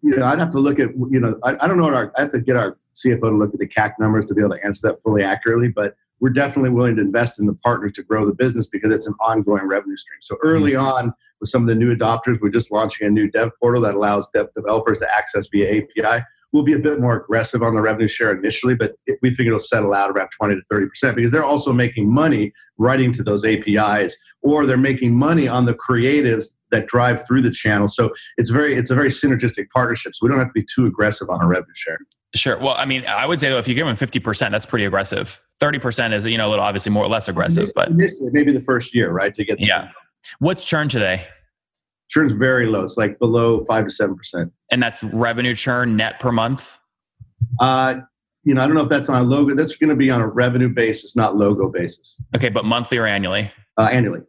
you 0.03 0.15
know, 0.15 0.25
I'd 0.25 0.39
have 0.39 0.51
to 0.51 0.61
look 0.61 0.79
at, 0.79 0.91
you 1.11 1.19
know, 1.19 1.39
I, 1.43 1.57
I 1.59 1.67
don't 1.67 1.79
know. 1.79 1.87
Our, 1.87 2.13
I 2.17 2.23
have 2.23 2.33
to 2.33 2.41
get 2.41 2.57
our 2.57 2.77
CFO 2.95 3.23
to 3.23 3.37
look 3.37 3.55
at 3.55 3.59
the 3.59 3.67
CAC 3.67 3.95
numbers 3.99 4.27
to 4.27 4.35
be 4.35 4.43
able 4.43 4.55
to 4.55 4.65
answer 4.65 4.89
that 4.89 5.01
fully 5.03 5.23
accurately. 5.23 5.69
But 5.69 5.97
we're 6.21 6.31
definitely 6.31 6.71
willing 6.71 6.97
to 6.97 7.03
invest 7.03 7.39
in 7.39 7.47
the 7.47 7.55
partners 7.55 7.93
to 7.93 8.03
grow 8.03 8.27
the 8.27 8.35
business 8.35 8.67
because 8.67 8.93
it's 8.93 9.07
an 9.07 9.15
ongoing 9.21 9.67
revenue 9.67 9.97
stream. 9.97 10.19
So 10.23 10.37
early 10.43 10.73
mm-hmm. 10.73 10.87
on, 10.87 11.15
with 11.41 11.51
some 11.51 11.63
of 11.63 11.69
the 11.69 11.75
new 11.75 11.95
adopters, 11.95 12.41
we're 12.41 12.51
just 12.51 12.73
launching 12.73 13.07
a 13.07 13.11
new 13.11 13.31
dev 13.31 13.51
portal 13.61 13.83
that 13.83 13.95
allows 13.95 14.29
dev 14.31 14.47
developers 14.57 14.99
to 15.01 15.15
access 15.15 15.49
via 15.49 15.83
API. 15.83 16.25
We'll 16.53 16.63
be 16.63 16.73
a 16.73 16.79
bit 16.79 17.01
more 17.01 17.17
aggressive 17.17 17.63
on 17.63 17.75
the 17.75 17.83
revenue 17.83 18.09
share 18.09 18.35
initially, 18.35 18.75
but 18.75 18.93
it, 19.07 19.19
we 19.21 19.35
think 19.35 19.49
it'll 19.49 19.61
settle 19.61 19.93
out 19.93 20.11
around 20.11 20.31
20 20.31 20.55
to 20.55 20.63
30 20.71 20.87
percent 20.87 21.17
because 21.17 21.31
they're 21.31 21.45
also 21.45 21.73
making 21.73 22.11
money 22.11 22.53
writing 22.79 23.13
to 23.13 23.23
those 23.23 23.45
APIs, 23.45 24.17
or 24.41 24.65
they're 24.65 24.79
making 24.79 25.15
money 25.15 25.49
on 25.49 25.67
the 25.67 25.75
creatives 25.75 26.55
that 26.71 26.87
drive 26.87 27.27
through 27.27 27.43
the 27.43 27.51
channel. 27.51 27.89
So 27.89 28.15
it's 28.39 28.49
very 28.49 28.75
it's 28.75 28.91
a 28.91 28.95
very 28.95 29.11
synergistic 29.11 29.69
partnership. 29.69 30.15
So 30.15 30.25
we 30.25 30.31
don't 30.31 30.39
have 30.39 30.49
to 30.49 30.55
be 30.55 30.65
too 30.65 30.87
aggressive 30.87 31.29
on 31.29 31.43
our 31.43 31.49
revenue 31.49 31.75
share. 31.75 31.99
Sure. 32.35 32.59
Well, 32.59 32.75
I 32.79 32.87
mean, 32.87 33.05
I 33.07 33.27
would 33.27 33.41
say 33.41 33.51
though, 33.51 33.59
if 33.59 33.69
you 33.69 33.75
give 33.75 33.87
them 33.87 33.97
50%, 33.97 34.51
that's 34.51 34.67
pretty 34.67 34.85
aggressive. 34.85 35.41
30% 35.61 36.13
is, 36.13 36.27
you 36.27 36.39
know, 36.39 36.49
a 36.49 36.51
little 36.51 36.65
obviously 36.65 36.93
more 36.93 37.05
or 37.05 37.09
less 37.09 37.29
aggressive, 37.29 37.71
but 37.75 37.93
maybe 37.93 38.53
the 38.53 38.61
first 38.61 38.95
year, 38.95 39.11
right? 39.11 39.35
To 39.35 39.45
get, 39.45 39.59
yeah. 39.61 39.91
What's 40.39 40.65
churn 40.65 40.89
today? 40.89 41.27
Churn's 42.09 42.33
very 42.33 42.67
low. 42.67 42.85
It's 42.85 42.97
like 42.97 43.19
below 43.19 43.65
five 43.65 43.87
to 43.87 43.91
7%. 43.91 44.51
And 44.71 44.83
that's 44.83 45.03
revenue 45.05 45.55
churn 45.55 45.97
net 45.97 46.21
per 46.21 46.31
month? 46.31 46.79
Uh, 47.61 47.97
you 48.45 48.55
know, 48.55 48.63
I 48.63 48.67
don't 48.67 48.77
know 48.77 48.83
if 48.83 48.89
that's 48.89 49.09
on 49.09 49.23
a 49.23 49.25
logo. 49.25 49.55
That's 49.55 49.75
going 49.77 49.91
to 49.91 49.97
be 49.97 50.11
on 50.11 50.21
a 50.21 50.29
revenue 50.29 50.69
basis, 50.69 51.17
not 51.17 51.37
logo 51.37 51.69
basis. 51.69 52.21
Okay. 52.35 52.49
But 52.49 52.65
monthly 52.65 52.99
or 52.99 53.07
annually? 53.07 53.51
Uh, 53.77 53.89
annually. 53.91 54.21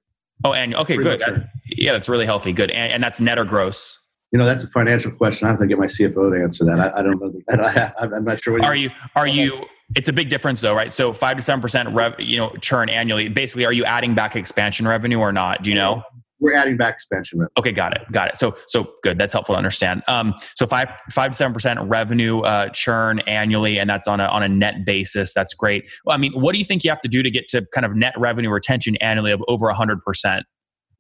Oh, 0.43 0.53
annual. 0.53 0.81
Okay, 0.81 0.95
Pretty 0.95 1.09
good. 1.09 1.19
That, 1.19 1.49
yeah, 1.65 1.93
that's 1.93 2.09
really 2.09 2.25
healthy. 2.25 2.53
Good. 2.53 2.71
And, 2.71 2.93
and 2.93 3.03
that's 3.03 3.19
net 3.19 3.37
or 3.37 3.45
gross? 3.45 3.99
You 4.31 4.39
know, 4.39 4.45
that's 4.45 4.63
a 4.63 4.67
financial 4.67 5.11
question. 5.11 5.47
I 5.47 5.51
have 5.51 5.59
to 5.59 5.67
get 5.67 5.77
my 5.77 5.85
CFO 5.85 6.35
to 6.35 6.43
answer 6.43 6.65
that. 6.65 6.79
I, 6.79 6.99
I 6.99 7.01
don't 7.01 7.19
know. 7.19 7.33
That. 7.47 7.93
I, 7.99 8.03
am 8.03 8.25
not 8.25 8.41
sure. 8.41 8.53
What 8.53 8.63
are 8.63 8.75
you? 8.75 8.89
Are 9.15 9.27
you? 9.27 9.65
It's 9.95 10.09
a 10.09 10.13
big 10.13 10.29
difference, 10.29 10.61
though, 10.61 10.75
right? 10.75 10.91
So 10.91 11.13
five 11.13 11.37
to 11.37 11.43
seven 11.43 11.61
percent, 11.61 11.89
rev, 11.89 12.19
you 12.19 12.37
know, 12.37 12.49
churn 12.61 12.89
annually. 12.89 13.29
Basically, 13.29 13.65
are 13.65 13.73
you 13.73 13.85
adding 13.85 14.15
back 14.15 14.35
expansion 14.35 14.87
revenue 14.87 15.19
or 15.19 15.31
not? 15.31 15.63
Do 15.63 15.69
you 15.69 15.75
know? 15.75 16.03
We're 16.39 16.53
adding 16.53 16.77
back 16.77 16.95
expansion 16.95 17.39
revenue. 17.39 17.53
Okay, 17.57 17.71
got 17.71 17.95
it, 17.95 18.01
got 18.11 18.27
it. 18.27 18.37
So, 18.37 18.55
so 18.67 18.91
good. 19.01 19.17
That's 19.17 19.33
helpful 19.33 19.55
to 19.55 19.57
understand. 19.57 20.03
Um, 20.07 20.35
so 20.55 20.67
five, 20.67 20.89
five 21.11 21.31
to 21.31 21.37
seven 21.37 21.53
percent 21.53 21.79
revenue 21.81 22.41
uh, 22.41 22.69
churn 22.69 23.19
annually, 23.19 23.79
and 23.79 23.89
that's 23.89 24.07
on 24.07 24.19
a 24.19 24.25
on 24.25 24.43
a 24.43 24.49
net 24.49 24.85
basis. 24.85 25.33
That's 25.33 25.53
great. 25.55 25.89
Well, 26.05 26.13
I 26.13 26.17
mean, 26.17 26.33
what 26.33 26.51
do 26.51 26.59
you 26.59 26.65
think 26.65 26.83
you 26.83 26.91
have 26.91 27.01
to 27.01 27.07
do 27.07 27.23
to 27.23 27.31
get 27.31 27.47
to 27.49 27.65
kind 27.73 27.85
of 27.85 27.95
net 27.95 28.13
revenue 28.17 28.49
retention 28.49 28.97
annually 28.97 29.31
of 29.31 29.43
over 29.47 29.71
hundred 29.71 30.03
percent? 30.03 30.45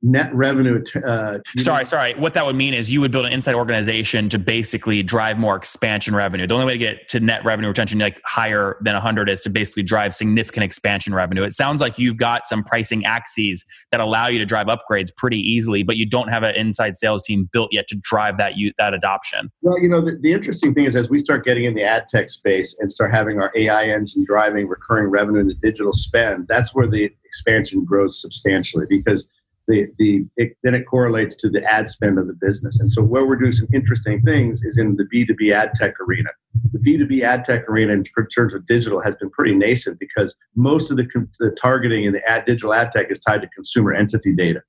Net 0.01 0.33
revenue. 0.33 0.83
Uh, 0.95 1.39
sorry, 1.57 1.79
know? 1.79 1.83
sorry. 1.83 2.13
What 2.15 2.33
that 2.35 2.45
would 2.45 2.55
mean 2.55 2.73
is 2.73 2.91
you 2.91 3.01
would 3.01 3.11
build 3.11 3.25
an 3.25 3.33
inside 3.33 3.55
organization 3.55 4.29
to 4.29 4.39
basically 4.39 5.01
drive 5.03 5.37
more 5.37 5.55
expansion 5.55 6.15
revenue. 6.15 6.45
The 6.45 6.53
only 6.53 6.65
way 6.65 6.73
to 6.73 6.79
get 6.79 7.07
to 7.09 7.19
net 7.19 7.43
revenue 7.43 7.69
retention 7.69 7.99
like 7.99 8.21
higher 8.23 8.77
than 8.81 8.93
100 8.93 9.29
is 9.29 9.41
to 9.41 9.49
basically 9.49 9.83
drive 9.83 10.13
significant 10.13 10.63
expansion 10.63 11.13
revenue. 11.13 11.43
It 11.43 11.53
sounds 11.53 11.81
like 11.81 11.97
you've 11.97 12.17
got 12.17 12.47
some 12.47 12.63
pricing 12.63 13.05
axes 13.05 13.65
that 13.91 13.99
allow 13.99 14.27
you 14.27 14.39
to 14.39 14.45
drive 14.45 14.67
upgrades 14.67 15.15
pretty 15.15 15.39
easily, 15.39 15.83
but 15.83 15.97
you 15.97 16.05
don't 16.05 16.29
have 16.29 16.43
an 16.43 16.55
inside 16.55 16.97
sales 16.97 17.23
team 17.23 17.49
built 17.51 17.69
yet 17.71 17.87
to 17.87 17.97
drive 18.01 18.37
that 18.37 18.57
you, 18.57 18.71
that 18.77 18.93
adoption. 18.93 19.51
Well, 19.61 19.79
you 19.81 19.89
know, 19.89 20.01
the, 20.01 20.17
the 20.21 20.31
interesting 20.31 20.73
thing 20.73 20.85
is 20.85 20.95
as 20.95 21.09
we 21.09 21.19
start 21.19 21.43
getting 21.43 21.65
in 21.65 21.73
the 21.73 21.83
ad 21.83 22.07
tech 22.07 22.29
space 22.29 22.77
and 22.79 22.91
start 22.91 23.11
having 23.11 23.39
our 23.39 23.51
AI 23.55 23.85
engine 23.85 24.23
driving 24.25 24.67
recurring 24.67 25.07
revenue 25.07 25.39
in 25.39 25.47
the 25.47 25.55
digital 25.55 25.93
spend, 25.93 26.47
that's 26.47 26.75
where 26.75 26.87
the 26.87 27.11
expansion 27.25 27.83
grows 27.83 28.21
substantially 28.21 28.85
because 28.87 29.27
the, 29.67 29.87
the 29.97 30.25
it, 30.37 30.57
then 30.63 30.73
it 30.73 30.85
correlates 30.85 31.35
to 31.35 31.49
the 31.49 31.63
ad 31.63 31.89
spend 31.89 32.17
of 32.17 32.27
the 32.27 32.37
business. 32.39 32.79
And 32.79 32.91
so 32.91 33.03
where 33.03 33.25
we're 33.25 33.35
doing 33.35 33.51
some 33.51 33.67
interesting 33.73 34.21
things 34.21 34.61
is 34.63 34.77
in 34.77 34.95
the 34.95 35.05
B2B 35.05 35.51
ad 35.51 35.71
tech 35.75 35.93
arena. 35.99 36.29
The 36.71 36.79
B2B 36.79 37.21
ad 37.21 37.43
tech 37.43 37.69
arena 37.69 37.93
in 37.93 38.03
terms 38.03 38.53
of 38.53 38.65
digital 38.65 39.01
has 39.01 39.15
been 39.15 39.29
pretty 39.29 39.53
nascent 39.53 39.99
because 39.99 40.35
most 40.55 40.89
of 40.89 40.97
the, 40.97 41.07
the 41.39 41.51
targeting 41.51 42.05
in 42.05 42.13
the 42.13 42.27
ad 42.29 42.45
digital 42.45 42.73
ad 42.73 42.91
tech 42.91 43.11
is 43.11 43.19
tied 43.19 43.41
to 43.41 43.47
consumer 43.49 43.93
entity 43.93 44.33
data. 44.33 44.61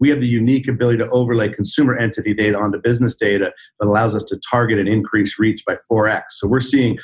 We 0.00 0.10
have 0.10 0.20
the 0.20 0.26
unique 0.26 0.68
ability 0.68 0.98
to 0.98 1.10
overlay 1.10 1.48
consumer 1.48 1.96
entity 1.96 2.34
data 2.34 2.58
onto 2.58 2.78
business 2.78 3.14
data 3.14 3.52
that 3.80 3.86
allows 3.86 4.14
us 4.14 4.24
to 4.24 4.40
target 4.50 4.78
and 4.78 4.88
increase 4.88 5.38
reach 5.38 5.64
by 5.66 5.76
4x. 5.90 6.22
So 6.30 6.48
we're 6.48 6.60
seeing 6.60 6.98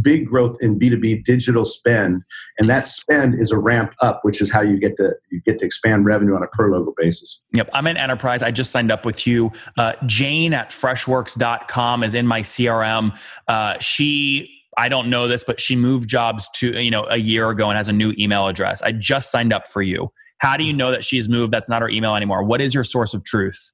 big 0.00 0.26
growth 0.26 0.56
in 0.60 0.78
B2B 0.78 1.24
digital 1.24 1.64
spend, 1.64 2.22
and 2.58 2.68
that 2.68 2.86
spend 2.86 3.40
is 3.40 3.50
a 3.50 3.58
ramp 3.58 3.94
up, 4.00 4.20
which 4.22 4.40
is 4.40 4.52
how 4.52 4.62
you 4.62 4.78
get 4.78 4.96
to 4.96 5.14
you 5.30 5.40
get 5.42 5.58
to 5.60 5.66
expand 5.66 6.04
revenue 6.04 6.34
on 6.34 6.42
a 6.42 6.48
per 6.48 6.70
logo 6.70 6.94
basis. 6.96 7.42
Yep, 7.54 7.70
I'm 7.72 7.86
an 7.86 7.96
enterprise. 7.96 8.42
I 8.42 8.50
just 8.50 8.70
signed 8.70 8.90
up 8.90 9.04
with 9.04 9.26
you. 9.26 9.52
Uh, 9.76 9.94
Jane 10.06 10.52
at 10.52 10.70
freshworks.com 10.70 12.02
is 12.02 12.14
in 12.14 12.26
my 12.26 12.42
CRM. 12.42 13.18
Uh, 13.48 13.78
she 13.78 14.50
I 14.76 14.88
don't 14.88 15.08
know 15.08 15.28
this, 15.28 15.44
but 15.44 15.60
she 15.60 15.76
moved 15.76 16.08
jobs 16.08 16.48
to 16.56 16.80
you 16.80 16.90
know 16.90 17.06
a 17.08 17.16
year 17.16 17.50
ago 17.50 17.68
and 17.68 17.76
has 17.76 17.88
a 17.88 17.92
new 17.92 18.14
email 18.18 18.46
address. 18.46 18.82
I 18.82 18.92
just 18.92 19.30
signed 19.30 19.52
up 19.52 19.68
for 19.68 19.82
you. 19.82 20.10
How 20.38 20.56
do 20.56 20.64
you 20.64 20.72
know 20.72 20.90
that 20.90 21.04
she's 21.04 21.28
moved? 21.28 21.52
That's 21.52 21.68
not 21.68 21.82
her 21.82 21.88
email 21.88 22.14
anymore. 22.14 22.42
What 22.44 22.60
is 22.60 22.74
your 22.74 22.84
source 22.84 23.14
of 23.14 23.24
truth? 23.24 23.72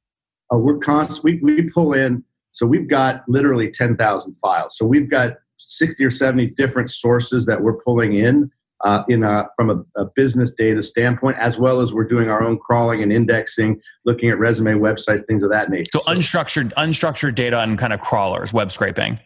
Uh, 0.53 0.59
we're 0.59 0.79
constant. 0.79 1.25
We, 1.25 1.39
we 1.43 1.71
pull 1.71 1.93
in. 1.95 2.25
So 2.53 2.67
we've 2.67 2.89
got 2.89 3.23
literally 3.29 3.71
ten 3.71 3.97
thousand 3.97 4.35
files. 4.35 4.77
So 4.77 4.85
we've 4.85 5.11
got 5.11 5.39
60 5.67 6.05
or 6.05 6.11
70 6.11 6.49
different 6.50 6.90
sources 6.90 7.47
that 7.47 7.61
we're 7.61 7.81
pulling 7.83 8.14
in 8.14 8.50
uh, 8.83 9.02
in 9.09 9.23
a, 9.23 9.47
from 9.57 9.71
a, 9.71 10.00
a, 10.00 10.07
business 10.17 10.52
data 10.52 10.83
standpoint, 10.83 11.37
as 11.38 11.59
well 11.59 11.81
as 11.81 11.93
we're 11.93 12.05
doing 12.05 12.31
our 12.31 12.43
own 12.43 12.59
crawling 12.59 13.02
and 13.02 13.12
indexing, 13.12 13.81
looking 14.05 14.31
at 14.31 14.38
resume 14.38 14.75
websites, 14.75 15.26
things 15.26 15.43
of 15.43 15.50
that 15.50 15.71
nature. 15.71 15.90
So, 15.93 16.00
so 16.00 16.12
unstructured, 16.12 16.73
unstructured 16.75 17.35
data 17.35 17.61
and 17.61 17.79
kind 17.79 17.93
of 17.93 18.00
crawlers, 18.00 18.52
web 18.52 18.73
scraping. 18.73 19.21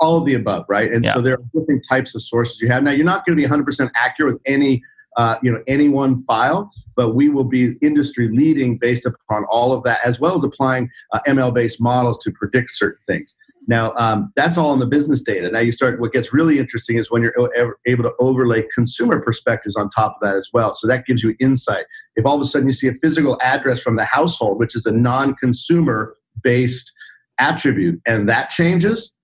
All 0.00 0.18
of 0.18 0.24
the 0.24 0.34
above, 0.34 0.64
right? 0.68 0.90
And 0.90 1.04
yeah. 1.04 1.14
so 1.14 1.20
there 1.20 1.34
are 1.34 1.42
different 1.54 1.86
types 1.88 2.14
of 2.14 2.22
sources 2.22 2.60
you 2.60 2.68
have. 2.68 2.82
Now, 2.82 2.90
you're 2.90 3.04
not 3.04 3.24
going 3.24 3.36
to 3.36 3.42
be 3.42 3.48
100% 3.48 3.90
accurate 3.94 4.34
with 4.34 4.42
any, 4.46 4.82
uh, 5.16 5.36
you 5.42 5.52
know, 5.52 5.62
any 5.68 5.88
one 5.88 6.18
file, 6.22 6.70
but 6.96 7.14
we 7.14 7.28
will 7.28 7.44
be 7.44 7.76
industry 7.82 8.28
leading 8.28 8.78
based 8.78 9.06
upon 9.06 9.44
all 9.44 9.72
of 9.72 9.82
that, 9.84 10.00
as 10.04 10.18
well 10.18 10.34
as 10.34 10.44
applying 10.44 10.88
uh, 11.12 11.20
ML-based 11.28 11.80
models 11.80 12.18
to 12.24 12.32
predict 12.32 12.70
certain 12.70 13.00
things. 13.06 13.36
Now, 13.66 13.92
um, 13.94 14.32
that's 14.36 14.58
all 14.58 14.72
in 14.72 14.78
the 14.78 14.86
business 14.86 15.22
data. 15.22 15.50
Now, 15.50 15.60
you 15.60 15.72
start, 15.72 16.00
what 16.00 16.12
gets 16.12 16.32
really 16.32 16.58
interesting 16.58 16.98
is 16.98 17.10
when 17.10 17.22
you're 17.22 17.34
able 17.86 18.04
to 18.04 18.12
overlay 18.18 18.64
consumer 18.74 19.20
perspectives 19.20 19.76
on 19.76 19.90
top 19.90 20.16
of 20.16 20.26
that 20.26 20.36
as 20.36 20.50
well. 20.52 20.74
So 20.74 20.86
that 20.86 21.06
gives 21.06 21.22
you 21.22 21.34
insight. 21.40 21.86
If 22.16 22.26
all 22.26 22.36
of 22.36 22.42
a 22.42 22.44
sudden 22.44 22.68
you 22.68 22.72
see 22.72 22.88
a 22.88 22.94
physical 22.94 23.38
address 23.40 23.80
from 23.80 23.96
the 23.96 24.04
household, 24.04 24.58
which 24.58 24.76
is 24.76 24.86
a 24.86 24.92
non 24.92 25.34
consumer 25.34 26.16
based 26.42 26.92
attribute, 27.38 28.00
and 28.06 28.28
that 28.28 28.50
changes, 28.50 29.14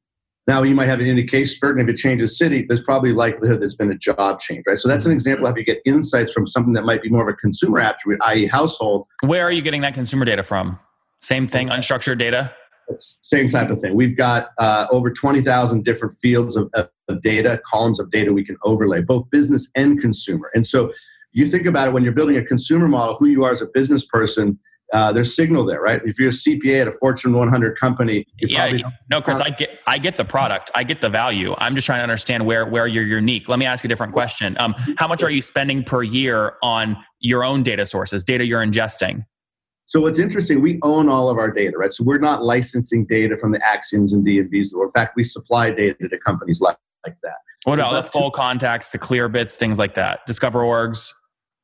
now 0.46 0.62
you 0.62 0.74
might 0.74 0.88
have 0.88 1.00
an 1.00 1.06
indication, 1.06 1.58
certain 1.60 1.82
if 1.82 1.94
it 1.94 1.96
changes 1.96 2.36
city, 2.36 2.64
there's 2.66 2.82
probably 2.82 3.12
likelihood 3.12 3.60
there's 3.60 3.76
been 3.76 3.90
a 3.92 3.98
job 3.98 4.40
change, 4.40 4.64
right? 4.66 4.78
So 4.78 4.88
that's 4.88 5.06
an 5.06 5.12
example 5.12 5.46
of 5.46 5.52
how 5.52 5.56
you 5.56 5.64
get 5.64 5.78
insights 5.84 6.32
from 6.32 6.46
something 6.46 6.72
that 6.72 6.84
might 6.84 7.02
be 7.02 7.10
more 7.10 7.28
of 7.28 7.32
a 7.32 7.36
consumer 7.36 7.78
attribute, 7.78 8.20
i.e., 8.22 8.46
household. 8.46 9.06
Where 9.22 9.44
are 9.44 9.52
you 9.52 9.62
getting 9.62 9.82
that 9.82 9.94
consumer 9.94 10.24
data 10.24 10.42
from? 10.42 10.78
Same 11.20 11.46
thing, 11.46 11.68
unstructured 11.68 12.18
data? 12.18 12.52
Same 12.98 13.48
type 13.48 13.70
of 13.70 13.80
thing. 13.80 13.94
We've 13.94 14.16
got 14.16 14.48
uh, 14.58 14.86
over 14.90 15.10
20,000 15.10 15.84
different 15.84 16.14
fields 16.14 16.56
of, 16.56 16.70
of, 16.74 16.88
data, 17.22 17.60
columns 17.64 17.98
of 17.98 18.08
data 18.12 18.32
we 18.32 18.44
can 18.44 18.56
overlay, 18.62 19.00
both 19.00 19.28
business 19.30 19.68
and 19.74 20.00
consumer. 20.00 20.48
And 20.54 20.64
so 20.64 20.92
you 21.32 21.44
think 21.46 21.66
about 21.66 21.88
it 21.88 21.90
when 21.92 22.04
you're 22.04 22.12
building 22.12 22.36
a 22.36 22.44
consumer 22.44 22.86
model, 22.86 23.16
who 23.16 23.26
you 23.26 23.42
are 23.42 23.50
as 23.50 23.62
a 23.62 23.66
business 23.66 24.04
person, 24.04 24.60
uh, 24.92 25.12
there's 25.12 25.34
signal 25.34 25.64
there, 25.64 25.80
right? 25.80 26.00
If 26.04 26.18
you're 26.18 26.30
a 26.30 26.32
CPA 26.32 26.82
at 26.82 26.88
a 26.88 26.92
Fortune 26.92 27.32
100 27.32 27.78
company, 27.78 28.26
yeah, 28.40 28.78
no, 29.08 29.22
Chris, 29.22 29.40
I 29.40 29.50
get, 29.50 29.80
I 29.86 29.98
get 29.98 30.16
the 30.16 30.24
product, 30.24 30.70
I 30.74 30.82
get 30.82 31.00
the 31.00 31.08
value. 31.08 31.54
I'm 31.58 31.74
just 31.74 31.86
trying 31.86 32.00
to 32.00 32.02
understand 32.02 32.44
where 32.44 32.66
where 32.66 32.86
you're 32.86 33.04
unique. 33.04 33.48
Let 33.48 33.58
me 33.58 33.66
ask 33.66 33.84
a 33.84 33.88
different 33.88 34.12
question. 34.12 34.56
Um, 34.58 34.74
how 34.96 35.06
much 35.06 35.22
are 35.22 35.30
you 35.30 35.42
spending 35.42 35.84
per 35.84 36.02
year 36.02 36.54
on 36.62 36.96
your 37.20 37.44
own 37.44 37.62
data 37.62 37.86
sources, 37.86 38.24
data 38.24 38.44
you're 38.44 38.64
ingesting? 38.64 39.24
So 39.90 40.00
what's 40.00 40.20
interesting, 40.20 40.62
we 40.62 40.78
own 40.84 41.08
all 41.08 41.28
of 41.28 41.36
our 41.36 41.50
data, 41.50 41.76
right? 41.76 41.92
So 41.92 42.04
we're 42.04 42.20
not 42.20 42.44
licensing 42.44 43.06
data 43.06 43.36
from 43.36 43.50
the 43.50 43.58
Acxioms 43.58 44.12
and 44.12 44.24
D&Bs. 44.24 44.72
In 44.72 44.90
fact, 44.92 45.14
we 45.16 45.24
supply 45.24 45.72
data 45.72 46.08
to 46.08 46.18
companies 46.18 46.60
like, 46.60 46.76
like 47.04 47.16
that. 47.24 47.38
What 47.64 47.80
so 47.80 47.88
about 47.88 48.04
the 48.04 48.16
FullContacts, 48.16 48.92
the 48.92 49.00
Clearbits, 49.00 49.56
things 49.56 49.80
like 49.80 49.96
that? 49.96 50.20
DiscoverOrgs? 50.28 51.12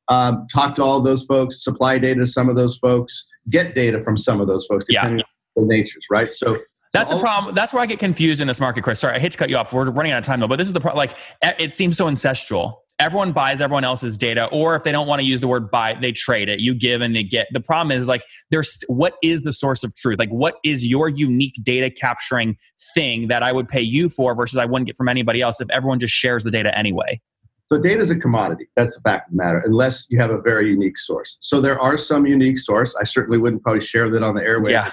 Um, 0.09 0.45
talk 0.53 0.75
to 0.75 0.83
all 0.83 0.99
those 0.99 1.23
folks, 1.23 1.63
supply 1.63 1.99
data 1.99 2.19
to 2.19 2.27
some 2.27 2.49
of 2.49 2.57
those 2.57 2.77
folks, 2.77 3.25
get 3.49 3.73
data 3.73 4.03
from 4.03 4.17
some 4.17 4.41
of 4.41 4.47
those 4.47 4.65
folks, 4.65 4.83
depending 4.83 5.19
yeah. 5.19 5.61
on 5.61 5.69
the 5.69 5.73
natures, 5.73 6.05
right? 6.11 6.33
So 6.33 6.57
that's 6.91 7.13
a 7.13 7.19
problem. 7.19 7.55
That's 7.55 7.73
where 7.73 7.81
I 7.81 7.85
get 7.85 7.99
confused 7.99 8.41
in 8.41 8.47
this 8.47 8.59
market, 8.59 8.83
Chris. 8.83 8.99
Sorry, 8.99 9.15
I 9.15 9.19
hate 9.19 9.31
to 9.31 9.37
cut 9.37 9.49
you 9.49 9.55
off. 9.55 9.71
We're 9.71 9.89
running 9.89 10.11
out 10.11 10.17
of 10.17 10.25
time 10.25 10.41
though, 10.41 10.49
but 10.49 10.57
this 10.57 10.67
is 10.67 10.73
the 10.73 10.81
problem. 10.81 10.97
Like, 10.97 11.15
it 11.41 11.73
seems 11.73 11.95
so 11.95 12.09
ancestral 12.09 12.83
everyone 12.99 13.31
buys 13.31 13.61
everyone 13.61 13.83
else's 13.83 14.17
data 14.17 14.45
or 14.45 14.75
if 14.75 14.83
they 14.83 14.91
don't 14.91 15.07
want 15.07 15.19
to 15.19 15.25
use 15.25 15.39
the 15.39 15.47
word 15.47 15.69
buy 15.69 15.95
they 16.01 16.11
trade 16.11 16.49
it. 16.49 16.59
You 16.59 16.73
give 16.73 17.01
and 17.01 17.15
they 17.15 17.23
get. 17.23 17.47
The 17.51 17.59
problem 17.59 17.95
is 17.95 18.07
like 18.07 18.23
there's 18.49 18.83
what 18.87 19.15
is 19.21 19.41
the 19.41 19.53
source 19.53 19.83
of 19.83 19.93
truth? 19.95 20.19
Like 20.19 20.29
what 20.29 20.55
is 20.63 20.87
your 20.87 21.09
unique 21.09 21.55
data 21.63 21.89
capturing 21.89 22.57
thing 22.93 23.27
that 23.27 23.43
i 23.43 23.51
would 23.51 23.67
pay 23.67 23.81
you 23.81 24.09
for 24.09 24.33
versus 24.35 24.57
i 24.57 24.65
wouldn't 24.65 24.87
get 24.87 24.95
from 24.95 25.09
anybody 25.09 25.41
else 25.41 25.61
if 25.61 25.69
everyone 25.69 25.99
just 25.99 26.13
shares 26.13 26.43
the 26.43 26.51
data 26.51 26.75
anyway? 26.77 27.21
So 27.69 27.77
data 27.77 27.99
is 27.99 28.09
a 28.09 28.15
commodity. 28.15 28.67
That's 28.77 28.95
the 28.95 29.01
fact 29.01 29.27
of 29.27 29.37
the 29.37 29.43
matter 29.43 29.61
unless 29.65 30.07
you 30.09 30.19
have 30.19 30.31
a 30.31 30.39
very 30.41 30.69
unique 30.69 30.97
source. 30.97 31.37
So 31.41 31.59
there 31.59 31.79
are 31.79 31.97
some 31.97 32.25
unique 32.25 32.57
source. 32.57 32.95
I 32.99 33.03
certainly 33.03 33.37
wouldn't 33.37 33.61
probably 33.61 33.81
share 33.81 34.09
that 34.09 34.23
on 34.23 34.35
the 34.35 34.41
airwaves 34.41 34.69
yeah. 34.69 34.91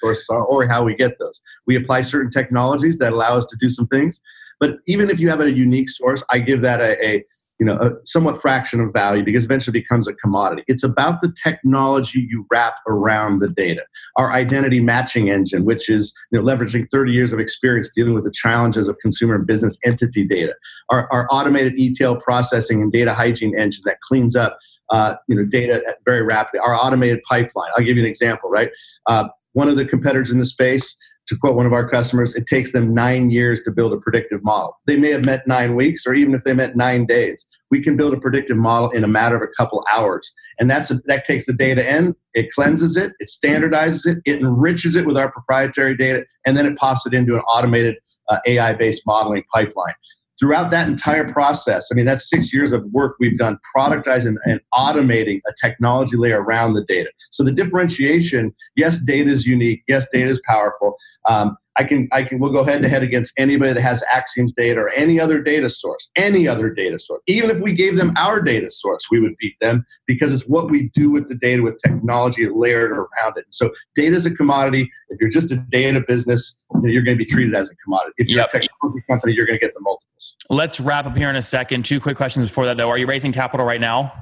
sources 0.00 0.26
are 0.28 0.42
or 0.44 0.66
how 0.66 0.82
we 0.82 0.96
get 0.96 1.16
those. 1.20 1.40
We 1.66 1.76
apply 1.76 2.00
certain 2.02 2.30
technologies 2.30 2.98
that 2.98 3.12
allow 3.12 3.36
us 3.36 3.46
to 3.46 3.56
do 3.60 3.70
some 3.70 3.86
things. 3.86 4.20
But 4.58 4.78
even 4.88 5.08
if 5.10 5.20
you 5.20 5.28
have 5.28 5.40
a 5.40 5.50
unique 5.50 5.88
source 5.88 6.24
i 6.30 6.38
give 6.40 6.60
that 6.62 6.80
a, 6.80 7.06
a 7.06 7.24
you 7.58 7.66
know 7.66 7.74
a 7.74 7.90
somewhat 8.04 8.40
fraction 8.40 8.80
of 8.80 8.92
value 8.92 9.24
because 9.24 9.44
eventually 9.44 9.78
becomes 9.78 10.06
a 10.06 10.14
commodity. 10.14 10.62
It's 10.66 10.82
about 10.82 11.20
the 11.20 11.32
technology 11.42 12.26
you 12.28 12.46
wrap 12.50 12.74
around 12.86 13.40
the 13.40 13.48
data. 13.48 13.84
Our 14.16 14.32
identity 14.32 14.80
matching 14.80 15.30
engine 15.30 15.64
which 15.64 15.88
is 15.88 16.14
you 16.30 16.38
know 16.38 16.44
leveraging 16.44 16.88
30 16.90 17.12
years 17.12 17.32
of 17.32 17.40
experience 17.40 17.90
dealing 17.94 18.14
with 18.14 18.24
the 18.24 18.30
challenges 18.30 18.88
of 18.88 18.96
consumer 18.98 19.34
and 19.34 19.46
business 19.46 19.78
entity 19.84 20.24
data. 20.24 20.54
Our, 20.90 21.08
our 21.12 21.26
automated 21.30 21.74
ETL 21.78 22.20
processing 22.20 22.82
and 22.82 22.92
data 22.92 23.14
hygiene 23.14 23.58
engine 23.58 23.82
that 23.86 24.00
cleans 24.00 24.36
up 24.36 24.58
uh, 24.90 25.16
you 25.26 25.36
know 25.36 25.44
data 25.44 25.82
very 26.04 26.22
rapidly. 26.22 26.60
Our 26.60 26.74
automated 26.74 27.22
pipeline. 27.28 27.70
I'll 27.76 27.84
give 27.84 27.96
you 27.96 28.02
an 28.02 28.08
example 28.08 28.50
right? 28.50 28.70
Uh, 29.06 29.28
one 29.52 29.68
of 29.68 29.76
the 29.76 29.84
competitors 29.84 30.30
in 30.30 30.38
the 30.38 30.44
space 30.44 30.96
to 31.28 31.36
quote 31.36 31.56
one 31.56 31.66
of 31.66 31.72
our 31.72 31.88
customers, 31.88 32.34
it 32.34 32.46
takes 32.46 32.72
them 32.72 32.94
nine 32.94 33.30
years 33.30 33.62
to 33.62 33.70
build 33.70 33.92
a 33.92 33.98
predictive 33.98 34.42
model. 34.42 34.78
They 34.86 34.96
may 34.96 35.10
have 35.10 35.24
met 35.24 35.46
nine 35.46 35.76
weeks, 35.76 36.06
or 36.06 36.14
even 36.14 36.34
if 36.34 36.42
they 36.42 36.54
met 36.54 36.76
nine 36.76 37.06
days, 37.06 37.46
we 37.70 37.82
can 37.82 37.96
build 37.96 38.14
a 38.14 38.20
predictive 38.20 38.56
model 38.56 38.90
in 38.90 39.04
a 39.04 39.08
matter 39.08 39.36
of 39.36 39.42
a 39.42 39.52
couple 39.56 39.84
hours. 39.90 40.32
And 40.58 40.70
that's 40.70 40.90
a, 40.90 41.00
that 41.04 41.24
takes 41.26 41.46
the 41.46 41.52
data 41.52 41.86
in, 41.96 42.16
it 42.34 42.50
cleanses 42.50 42.96
it, 42.96 43.12
it 43.20 43.28
standardizes 43.28 44.06
it, 44.06 44.18
it 44.24 44.40
enriches 44.40 44.96
it 44.96 45.06
with 45.06 45.18
our 45.18 45.30
proprietary 45.30 45.96
data, 45.96 46.24
and 46.46 46.56
then 46.56 46.66
it 46.66 46.76
pops 46.76 47.06
it 47.06 47.12
into 47.12 47.34
an 47.34 47.42
automated 47.42 47.96
uh, 48.30 48.38
AI-based 48.46 49.02
modeling 49.06 49.44
pipeline 49.52 49.94
throughout 50.38 50.70
that 50.70 50.88
entire 50.88 51.30
process, 51.30 51.88
I 51.90 51.94
mean, 51.94 52.06
that's 52.06 52.28
six 52.28 52.52
years 52.52 52.72
of 52.72 52.84
work 52.92 53.16
we've 53.18 53.38
done 53.38 53.58
productizing 53.76 54.36
and 54.44 54.60
automating 54.74 55.40
a 55.48 55.52
technology 55.60 56.16
layer 56.16 56.42
around 56.42 56.74
the 56.74 56.84
data. 56.84 57.10
So 57.30 57.42
the 57.42 57.52
differentiation, 57.52 58.54
yes, 58.76 59.00
data 59.00 59.30
is 59.30 59.46
unique. 59.46 59.82
Yes, 59.88 60.06
data 60.12 60.30
is 60.30 60.40
powerful. 60.46 60.96
Um, 61.28 61.56
I 61.78 61.84
can, 61.84 62.08
I 62.12 62.24
can, 62.24 62.40
we'll 62.40 62.52
go 62.52 62.64
head 62.64 62.82
to 62.82 62.88
head 62.88 63.02
against 63.02 63.32
anybody 63.38 63.72
that 63.72 63.80
has 63.80 64.02
Acxiom's 64.10 64.52
data 64.52 64.80
or 64.80 64.88
any 64.90 65.20
other 65.20 65.40
data 65.40 65.70
source, 65.70 66.10
any 66.16 66.48
other 66.48 66.70
data 66.70 66.98
source. 66.98 67.22
Even 67.26 67.50
if 67.50 67.60
we 67.60 67.72
gave 67.72 67.96
them 67.96 68.12
our 68.16 68.40
data 68.40 68.70
source, 68.70 69.06
we 69.10 69.20
would 69.20 69.36
beat 69.38 69.54
them 69.60 69.86
because 70.06 70.32
it's 70.32 70.44
what 70.44 70.70
we 70.70 70.90
do 70.92 71.10
with 71.10 71.28
the 71.28 71.36
data 71.36 71.62
with 71.62 71.78
technology 71.78 72.48
layered 72.48 72.90
around 72.90 73.36
it. 73.36 73.44
So 73.50 73.70
data 73.94 74.16
is 74.16 74.26
a 74.26 74.34
commodity. 74.34 74.90
If 75.08 75.20
you're 75.20 75.30
just 75.30 75.52
a 75.52 75.56
data 75.70 76.02
business, 76.06 76.56
you're 76.82 77.02
going 77.02 77.16
to 77.16 77.24
be 77.24 77.30
treated 77.30 77.54
as 77.54 77.70
a 77.70 77.76
commodity. 77.76 78.14
If 78.18 78.28
you're 78.28 78.40
yep. 78.40 78.48
a 78.48 78.60
technology 78.60 79.04
company, 79.08 79.32
you're 79.34 79.46
going 79.46 79.58
to 79.58 79.64
get 79.64 79.72
the 79.74 79.80
multiples. 79.80 80.34
Let's 80.50 80.80
wrap 80.80 81.06
up 81.06 81.16
here 81.16 81.30
in 81.30 81.36
a 81.36 81.42
second. 81.42 81.84
Two 81.84 82.00
quick 82.00 82.16
questions 82.16 82.48
before 82.48 82.66
that, 82.66 82.76
though. 82.76 82.88
Are 82.88 82.98
you 82.98 83.06
raising 83.06 83.32
capital 83.32 83.64
right 83.64 83.80
now? 83.80 84.12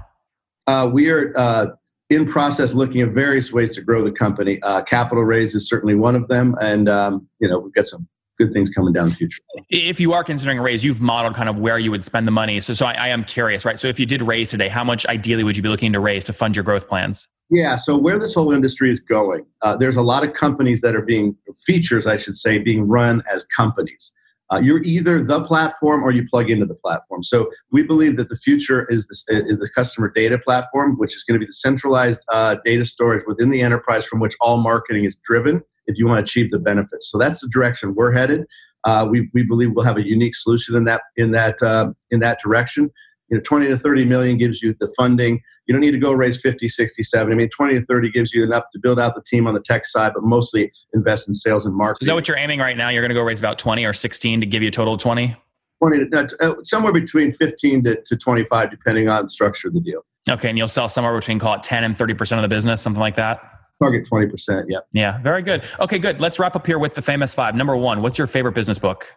Uh, 0.66 0.90
we 0.92 1.08
are 1.10 1.32
uh, 1.36 1.66
in 2.10 2.24
process 2.24 2.74
looking 2.74 3.00
at 3.00 3.08
various 3.08 3.52
ways 3.52 3.74
to 3.74 3.82
grow 3.82 4.04
the 4.04 4.12
company. 4.12 4.60
Uh, 4.62 4.82
capital 4.82 5.24
raise 5.24 5.54
is 5.54 5.68
certainly 5.68 5.94
one 5.94 6.14
of 6.14 6.28
them, 6.28 6.54
and 6.60 6.88
um, 6.88 7.28
you 7.40 7.48
know 7.48 7.58
we've 7.58 7.74
got 7.74 7.86
some 7.86 8.06
good 8.38 8.52
things 8.52 8.70
coming 8.70 8.92
down 8.92 9.08
the 9.08 9.14
future. 9.14 9.38
If 9.70 9.98
you 9.98 10.12
are 10.12 10.22
considering 10.22 10.58
a 10.58 10.62
raise, 10.62 10.84
you've 10.84 11.00
modeled 11.00 11.34
kind 11.34 11.48
of 11.48 11.58
where 11.58 11.78
you 11.78 11.90
would 11.90 12.04
spend 12.04 12.26
the 12.26 12.32
money. 12.32 12.60
So, 12.60 12.74
so 12.74 12.84
I, 12.86 12.92
I 12.92 13.08
am 13.08 13.24
curious, 13.24 13.64
right? 13.64 13.78
So, 13.78 13.88
if 13.88 13.98
you 13.98 14.06
did 14.06 14.22
raise 14.22 14.50
today, 14.50 14.68
how 14.68 14.84
much 14.84 15.06
ideally 15.06 15.44
would 15.44 15.56
you 15.56 15.62
be 15.62 15.68
looking 15.68 15.92
to 15.92 16.00
raise 16.00 16.24
to 16.24 16.32
fund 16.32 16.56
your 16.56 16.64
growth 16.64 16.88
plans? 16.88 17.26
Yeah, 17.48 17.76
so 17.76 17.96
where 17.96 18.18
this 18.18 18.34
whole 18.34 18.52
industry 18.52 18.90
is 18.90 18.98
going, 18.98 19.46
uh, 19.62 19.76
there's 19.76 19.96
a 19.96 20.02
lot 20.02 20.24
of 20.24 20.32
companies 20.32 20.80
that 20.80 20.96
are 20.96 21.02
being 21.02 21.36
features, 21.64 22.06
I 22.06 22.16
should 22.16 22.34
say, 22.34 22.58
being 22.58 22.88
run 22.88 23.22
as 23.32 23.44
companies. 23.56 24.12
Uh, 24.52 24.60
you're 24.62 24.82
either 24.84 25.22
the 25.22 25.42
platform 25.44 26.02
or 26.04 26.10
you 26.10 26.26
plug 26.28 26.50
into 26.50 26.66
the 26.66 26.74
platform. 26.74 27.22
So 27.22 27.50
we 27.72 27.82
believe 27.82 28.16
that 28.16 28.28
the 28.28 28.36
future 28.36 28.86
is, 28.88 29.06
is 29.28 29.58
the 29.58 29.68
customer 29.74 30.12
data 30.14 30.38
platform, 30.38 30.96
which 30.98 31.16
is 31.16 31.24
going 31.24 31.34
to 31.34 31.40
be 31.40 31.46
the 31.46 31.52
centralized 31.52 32.20
uh, 32.30 32.56
data 32.64 32.84
storage 32.84 33.24
within 33.26 33.50
the 33.50 33.60
enterprise 33.62 34.04
from 34.04 34.20
which 34.20 34.36
all 34.40 34.58
marketing 34.58 35.04
is 35.04 35.16
driven 35.24 35.62
if 35.86 35.98
you 35.98 36.06
want 36.06 36.18
to 36.18 36.22
achieve 36.22 36.50
the 36.50 36.58
benefits. 36.58 37.10
So 37.10 37.18
that's 37.18 37.40
the 37.40 37.48
direction 37.48 37.94
we're 37.94 38.12
headed. 38.12 38.44
Uh, 38.84 39.08
we, 39.10 39.28
we 39.34 39.42
believe 39.42 39.72
we'll 39.74 39.84
have 39.84 39.96
a 39.96 40.06
unique 40.06 40.34
solution 40.34 40.76
in 40.76 40.84
that 40.84 41.02
in 41.16 41.32
that 41.32 41.60
uh, 41.60 41.90
in 42.12 42.20
that 42.20 42.38
direction 42.40 42.90
you 43.28 43.36
know 43.36 43.42
20 43.42 43.68
to 43.68 43.78
30 43.78 44.04
million 44.04 44.38
gives 44.38 44.62
you 44.62 44.74
the 44.78 44.92
funding. 44.96 45.40
You 45.66 45.72
don't 45.72 45.80
need 45.80 45.92
to 45.92 45.98
go 45.98 46.12
raise 46.12 46.40
50 46.40 46.68
60 46.68 47.02
70 47.02 47.32
i 47.32 47.36
mean 47.36 47.48
20 47.48 47.74
to 47.74 47.84
30 47.84 48.10
gives 48.12 48.32
you 48.32 48.44
enough 48.44 48.64
to 48.72 48.78
build 48.78 49.00
out 49.00 49.14
the 49.14 49.22
team 49.22 49.46
on 49.46 49.54
the 49.54 49.60
tech 49.60 49.84
side 49.84 50.12
but 50.14 50.22
mostly 50.22 50.70
invest 50.94 51.26
in 51.26 51.34
sales 51.34 51.66
and 51.66 51.74
marketing. 51.74 52.04
Is 52.04 52.06
that 52.06 52.14
what 52.14 52.28
you're 52.28 52.36
aiming 52.36 52.60
right 52.60 52.76
now? 52.76 52.88
You're 52.88 53.02
going 53.02 53.10
to 53.10 53.14
go 53.14 53.22
raise 53.22 53.40
about 53.40 53.58
20 53.58 53.84
or 53.84 53.92
16 53.92 54.40
to 54.40 54.46
give 54.46 54.62
you 54.62 54.68
a 54.68 54.72
total 54.72 54.94
of 54.94 55.00
20 55.00 55.36
20 55.82 56.10
uh, 56.40 56.54
somewhere 56.62 56.92
between 56.92 57.32
15 57.32 57.84
to, 57.84 58.02
to 58.02 58.16
25 58.16 58.70
depending 58.70 59.08
on 59.08 59.24
the 59.24 59.28
structure 59.28 59.68
of 59.68 59.74
the 59.74 59.80
deal. 59.80 60.02
Okay 60.30 60.48
and 60.48 60.56
you'll 60.58 60.68
sell 60.68 60.88
somewhere 60.88 61.16
between 61.16 61.38
call 61.38 61.54
it 61.54 61.62
10 61.62 61.84
and 61.84 61.96
30% 61.96 62.36
of 62.36 62.42
the 62.42 62.48
business 62.48 62.80
something 62.80 63.00
like 63.00 63.16
that? 63.16 63.40
Target 63.82 64.08
20% 64.10 64.66
yeah. 64.68 64.78
Yeah 64.92 65.20
very 65.20 65.42
good. 65.42 65.64
Okay 65.80 65.98
good. 65.98 66.20
Let's 66.20 66.38
wrap 66.38 66.54
up 66.54 66.66
here 66.66 66.78
with 66.78 66.94
the 66.94 67.02
famous 67.02 67.34
five. 67.34 67.56
Number 67.56 67.76
one 67.76 68.02
what's 68.02 68.18
your 68.18 68.28
favorite 68.28 68.52
business 68.52 68.78
book? 68.78 69.16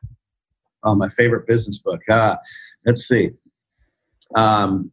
Oh 0.83 0.95
my 0.95 1.09
favorite 1.09 1.45
business 1.45 1.77
book. 1.77 2.01
Uh, 2.09 2.37
let's 2.85 3.07
see 3.07 3.31
um, 4.35 4.91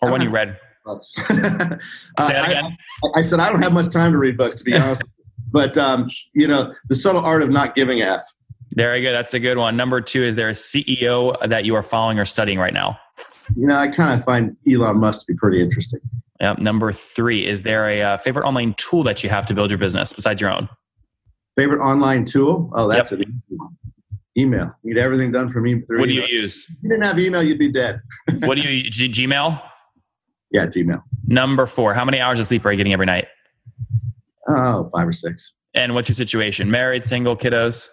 or 0.00 0.10
when 0.10 0.20
you 0.20 0.30
read 0.30 0.58
books. 0.84 1.14
uh, 1.30 1.76
I, 2.18 2.76
I, 3.14 3.22
said 3.22 3.40
I 3.40 3.48
don't 3.48 3.62
have 3.62 3.72
much 3.72 3.90
time 3.90 4.12
to 4.12 4.18
read 4.18 4.36
books, 4.36 4.56
to 4.56 4.64
be 4.64 4.74
honest. 4.76 5.04
but 5.50 5.76
um, 5.78 6.08
you 6.34 6.48
know, 6.48 6.74
the 6.88 6.94
subtle 6.94 7.24
art 7.24 7.42
of 7.42 7.50
not 7.50 7.74
giving 7.74 8.02
a 8.02 8.06
f. 8.06 8.22
There 8.72 8.96
you 8.96 9.02
go. 9.02 9.12
That's 9.12 9.34
a 9.34 9.40
good 9.40 9.58
one. 9.58 9.76
Number 9.76 10.00
two, 10.00 10.22
is 10.22 10.34
there 10.34 10.48
a 10.48 10.52
CEO 10.52 11.36
that 11.46 11.64
you 11.64 11.74
are 11.74 11.82
following 11.82 12.18
or 12.18 12.24
studying 12.24 12.58
right 12.58 12.72
now? 12.72 12.98
You 13.54 13.66
know, 13.66 13.76
I 13.76 13.88
kind 13.88 14.18
of 14.18 14.24
find 14.24 14.56
Elon 14.70 14.98
Musk 14.98 15.26
to 15.26 15.32
be 15.32 15.36
pretty 15.36 15.60
interesting. 15.60 16.00
Yep. 16.40 16.58
Number 16.58 16.90
three, 16.90 17.46
is 17.46 17.62
there 17.62 17.88
a 17.88 18.02
uh, 18.02 18.16
favorite 18.16 18.46
online 18.46 18.74
tool 18.78 19.02
that 19.02 19.22
you 19.22 19.28
have 19.28 19.46
to 19.46 19.54
build 19.54 19.70
your 19.70 19.78
business 19.78 20.12
besides 20.12 20.40
your 20.40 20.50
own? 20.50 20.68
Favorite 21.54 21.80
online 21.80 22.24
tool? 22.24 22.70
Oh, 22.74 22.88
that's 22.88 23.10
yep. 23.10 23.20
an 23.20 23.28
easy 23.28 23.56
one. 23.56 23.76
Email. 24.36 24.74
You 24.82 24.94
get 24.94 25.02
everything 25.02 25.30
done 25.30 25.50
from 25.50 25.66
email. 25.66 25.84
What 25.88 26.08
do 26.08 26.14
you 26.14 26.24
use? 26.24 26.66
If 26.68 26.76
you 26.82 26.88
didn't 26.88 27.04
have 27.04 27.18
email, 27.18 27.42
you'd 27.42 27.58
be 27.58 27.70
dead. 27.70 28.00
what 28.40 28.56
do 28.56 28.62
you 28.62 28.90
G- 28.90 29.08
Gmail? 29.08 29.62
Yeah, 30.50 30.66
Gmail. 30.66 31.02
Number 31.26 31.66
four. 31.66 31.92
How 31.94 32.04
many 32.04 32.18
hours 32.20 32.40
of 32.40 32.46
sleep 32.46 32.64
are 32.64 32.72
you 32.72 32.76
getting 32.76 32.92
every 32.92 33.06
night? 33.06 33.26
Oh, 34.48 34.90
five 34.94 35.06
or 35.06 35.12
six. 35.12 35.52
And 35.74 35.94
what's 35.94 36.08
your 36.08 36.14
situation? 36.14 36.70
Married, 36.70 37.04
single, 37.04 37.36
kiddos? 37.36 37.88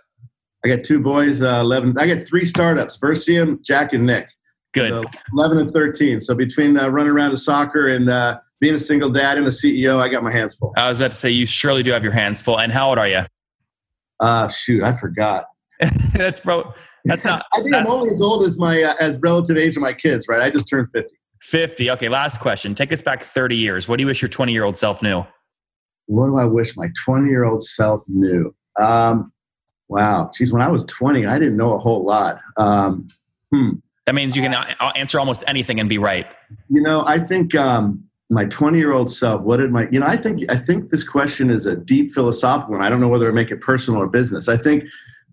I 0.64 0.68
got 0.68 0.84
two 0.84 1.00
boys, 1.00 1.42
uh, 1.42 1.60
11. 1.62 1.98
I 1.98 2.08
got 2.08 2.24
three 2.24 2.44
startups 2.44 2.98
Versium, 2.98 3.64
Jack, 3.64 3.94
and 3.94 4.06
Nick. 4.06 4.30
Good. 4.74 5.04
So 5.04 5.10
11 5.34 5.58
and 5.58 5.72
13. 5.72 6.20
So 6.20 6.36
between 6.36 6.78
uh, 6.78 6.90
running 6.90 7.12
around 7.12 7.32
to 7.32 7.38
soccer 7.38 7.88
and 7.90 8.10
uh, 8.10 8.40
being 8.60 8.76
a 8.76 8.80
single 8.80 9.10
dad 9.10 9.38
and 9.38 9.48
a 9.48 9.52
CEO, 9.52 10.00
I 10.00 10.10
got 10.10 10.24
my 10.24 10.32
hands 10.32 10.56
full. 10.56 10.74
I 10.76 10.90
was 10.90 11.00
about 11.00 11.12
to 11.12 11.18
say, 11.18 11.30
you 11.30 11.46
surely 11.46 11.82
do 11.84 11.92
have 11.92 12.04
your 12.04 12.12
hands 12.12 12.42
full. 12.42 12.60
And 12.60 12.72
how 12.72 12.90
old 12.90 12.98
are 12.98 13.08
you? 13.08 13.22
Uh, 14.20 14.50
shoot, 14.50 14.84
I 14.84 14.92
forgot. 14.94 15.46
that's 16.14 16.40
bro. 16.40 16.74
That's 17.06 17.24
not. 17.24 17.46
I 17.54 17.62
think 17.62 17.76
I'm 17.76 17.88
only 17.88 18.10
as 18.10 18.22
old 18.22 18.44
as 18.44 18.58
my 18.58 18.84
uh, 18.84 18.96
as 19.00 19.18
relative 19.20 19.58
age 19.58 19.78
of 19.78 19.82
my 19.82 19.94
kids. 19.94 20.28
Right. 20.28 20.42
I 20.42 20.50
just 20.50 20.70
turned 20.70 20.90
fifty. 20.92 21.16
Fifty. 21.42 21.92
Okay. 21.92 22.10
Last 22.10 22.42
question. 22.42 22.76
Take 22.76 22.92
us 22.92 23.02
back 23.02 23.24
thirty 23.24 23.56
years. 23.56 23.88
What 23.88 23.98
do 23.98 24.04
you 24.04 24.08
wish 24.08 24.22
your 24.22 24.30
twenty 24.30 24.52
year 24.52 24.64
old 24.64 24.78
self 24.78 25.02
knew? 25.02 25.24
What 26.08 26.28
do 26.28 26.38
I 26.38 26.46
wish 26.46 26.76
my 26.76 26.88
twenty 27.06 27.30
year 27.30 27.46
old 27.46 27.62
self 27.62 28.04
knew? 28.08 28.54
Um, 28.78 29.32
wow. 29.88 30.32
Geez, 30.36 30.52
when 30.52 30.62
I 30.62 30.70
was 30.70 30.84
twenty, 30.86 31.26
I 31.26 31.40
didn't 31.40 31.56
know 31.56 31.74
a 31.74 31.80
whole 31.80 32.04
lot. 32.04 32.40
Um, 32.58 33.08
hmm. 33.54 33.72
That 34.06 34.16
means 34.16 34.36
you 34.36 34.42
can 34.42 34.54
answer 34.96 35.20
almost 35.20 35.44
anything 35.48 35.80
and 35.80 35.88
be 35.88 36.00
right. 36.00 36.28
You 36.70 36.82
know, 36.82 37.04
I 37.06 37.20
think 37.20 37.54
um, 37.54 38.10
my 38.30 38.46
20 38.46 38.78
year 38.78 38.94
old 38.94 39.12
self 39.12 39.42
what 39.42 39.58
did 39.58 39.72
my 39.72 39.88
you 39.92 40.00
know 40.00 40.06
i 40.06 40.16
think 40.16 40.44
i 40.50 40.56
think 40.56 40.90
this 40.92 41.04
question 41.04 41.50
is 41.50 41.66
a 41.66 41.76
deep 41.76 42.12
philosophical 42.12 42.74
one 42.76 42.84
i 42.84 42.90
don't 42.90 43.02
know 43.02 43.08
whether 43.08 43.26
to 43.26 43.34
make 43.34 43.50
it 43.50 43.60
personal 43.60 44.02
or 44.02 44.08
business 44.08 44.48
i 44.48 44.56
think 44.56 44.84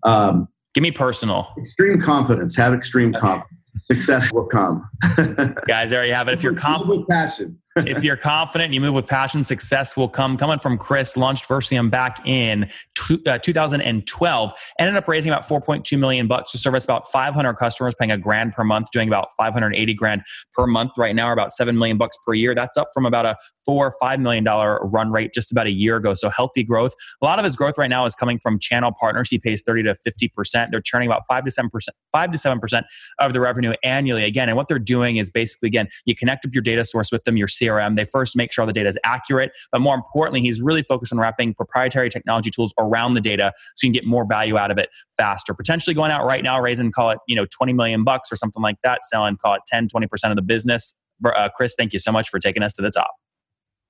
um, 0.07 0.47
Give 0.73 0.83
me 0.83 0.91
personal. 0.91 1.47
Extreme 1.57 2.01
confidence. 2.01 2.55
Have 2.55 2.73
extreme 2.73 3.11
confidence. 3.11 3.71
Success 3.79 4.31
will 4.31 4.45
come. 4.45 4.87
Guys, 5.67 5.89
there 5.89 6.05
you 6.05 6.13
have 6.13 6.27
it. 6.27 6.35
If 6.35 6.43
you're 6.43 6.53
confident, 6.53 6.99
with 6.99 7.07
passion 7.07 7.59
if 7.85 8.03
you're 8.03 8.17
confident, 8.17 8.67
and 8.67 8.73
you 8.73 8.81
move 8.81 8.93
with 8.93 9.07
passion, 9.07 9.43
success 9.43 9.95
will 9.95 10.09
come. 10.09 10.37
Coming 10.37 10.59
from 10.59 10.77
Chris, 10.77 11.15
launched 11.15 11.47
Versium 11.47 11.89
back 11.89 12.25
in 12.25 12.69
two, 12.95 13.21
uh, 13.25 13.37
2012, 13.37 14.53
ended 14.79 14.95
up 14.95 15.07
raising 15.07 15.31
about 15.31 15.47
4.2 15.47 15.97
million 15.99 16.27
bucks 16.27 16.51
to 16.51 16.57
service 16.57 16.85
about 16.85 17.11
500 17.11 17.53
customers, 17.53 17.93
paying 17.99 18.11
a 18.11 18.17
grand 18.17 18.53
per 18.53 18.63
month, 18.63 18.91
doing 18.91 19.07
about 19.07 19.29
580 19.37 19.93
grand 19.93 20.23
per 20.53 20.65
month 20.65 20.91
right 20.97 21.15
now, 21.15 21.29
or 21.29 21.33
about 21.33 21.51
7 21.51 21.77
million 21.77 21.97
bucks 21.97 22.17
per 22.25 22.33
year. 22.33 22.55
That's 22.55 22.77
up 22.77 22.89
from 22.93 23.05
about 23.05 23.25
a 23.25 23.37
four 23.65 23.87
or 23.87 23.93
$5 24.01 24.19
million 24.19 24.43
run 24.43 25.11
rate 25.11 25.33
just 25.33 25.51
about 25.51 25.67
a 25.67 25.71
year 25.71 25.97
ago. 25.97 26.13
So 26.13 26.29
healthy 26.29 26.63
growth. 26.63 26.93
A 27.21 27.25
lot 27.25 27.37
of 27.39 27.45
his 27.45 27.55
growth 27.55 27.77
right 27.77 27.89
now 27.89 28.05
is 28.05 28.15
coming 28.15 28.39
from 28.39 28.59
channel 28.59 28.91
partners. 28.97 29.29
He 29.29 29.39
pays 29.39 29.61
30 29.61 29.83
to 29.83 29.95
50%. 30.07 30.67
They're 30.71 30.81
churning 30.81 31.07
about 31.07 31.23
5 31.27 31.45
to 31.45 31.51
7%, 31.51 31.69
5 32.11 32.31
to 32.31 32.37
7% 32.37 32.83
of 33.19 33.33
the 33.33 33.41
revenue 33.41 33.73
annually. 33.83 34.23
Again, 34.23 34.49
and 34.49 34.55
what 34.55 34.67
they're 34.67 34.79
doing 34.79 35.17
is 35.17 35.29
basically, 35.29 35.67
again, 35.67 35.89
you 36.05 36.15
connect 36.15 36.45
up 36.45 36.53
your 36.53 36.61
data 36.61 36.83
source 36.83 37.11
with 37.11 37.23
them, 37.25 37.37
your 37.37 37.47
CRM. 37.67 37.95
They 37.95 38.05
first 38.05 38.35
make 38.35 38.51
sure 38.51 38.65
the 38.65 38.73
data 38.73 38.89
is 38.89 38.97
accurate, 39.03 39.51
but 39.71 39.81
more 39.81 39.95
importantly, 39.95 40.41
he's 40.41 40.61
really 40.61 40.83
focused 40.83 41.11
on 41.11 41.19
wrapping 41.19 41.53
proprietary 41.53 42.09
technology 42.09 42.49
tools 42.49 42.73
around 42.79 43.13
the 43.13 43.21
data 43.21 43.53
so 43.75 43.85
you 43.85 43.89
can 43.89 43.93
get 43.93 44.05
more 44.05 44.25
value 44.25 44.57
out 44.57 44.71
of 44.71 44.77
it 44.77 44.89
faster. 45.15 45.53
Potentially 45.53 45.93
going 45.93 46.11
out 46.11 46.25
right 46.25 46.43
now, 46.43 46.59
raising, 46.59 46.91
call 46.91 47.11
it, 47.11 47.19
you 47.27 47.35
know, 47.35 47.45
20 47.45 47.73
million 47.73 48.03
bucks 48.03 48.31
or 48.31 48.35
something 48.35 48.61
like 48.61 48.77
that, 48.83 49.03
selling, 49.05 49.37
call 49.37 49.55
it 49.55 49.61
10, 49.67 49.87
20% 49.87 50.07
of 50.29 50.35
the 50.35 50.41
business. 50.41 50.99
Uh, 51.25 51.49
Chris, 51.55 51.75
thank 51.77 51.93
you 51.93 51.99
so 51.99 52.11
much 52.11 52.29
for 52.29 52.39
taking 52.39 52.63
us 52.63 52.73
to 52.73 52.81
the 52.81 52.91
top. 52.91 53.11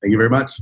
Thank 0.02 0.12
you 0.12 0.18
very 0.18 0.30
much. 0.30 0.60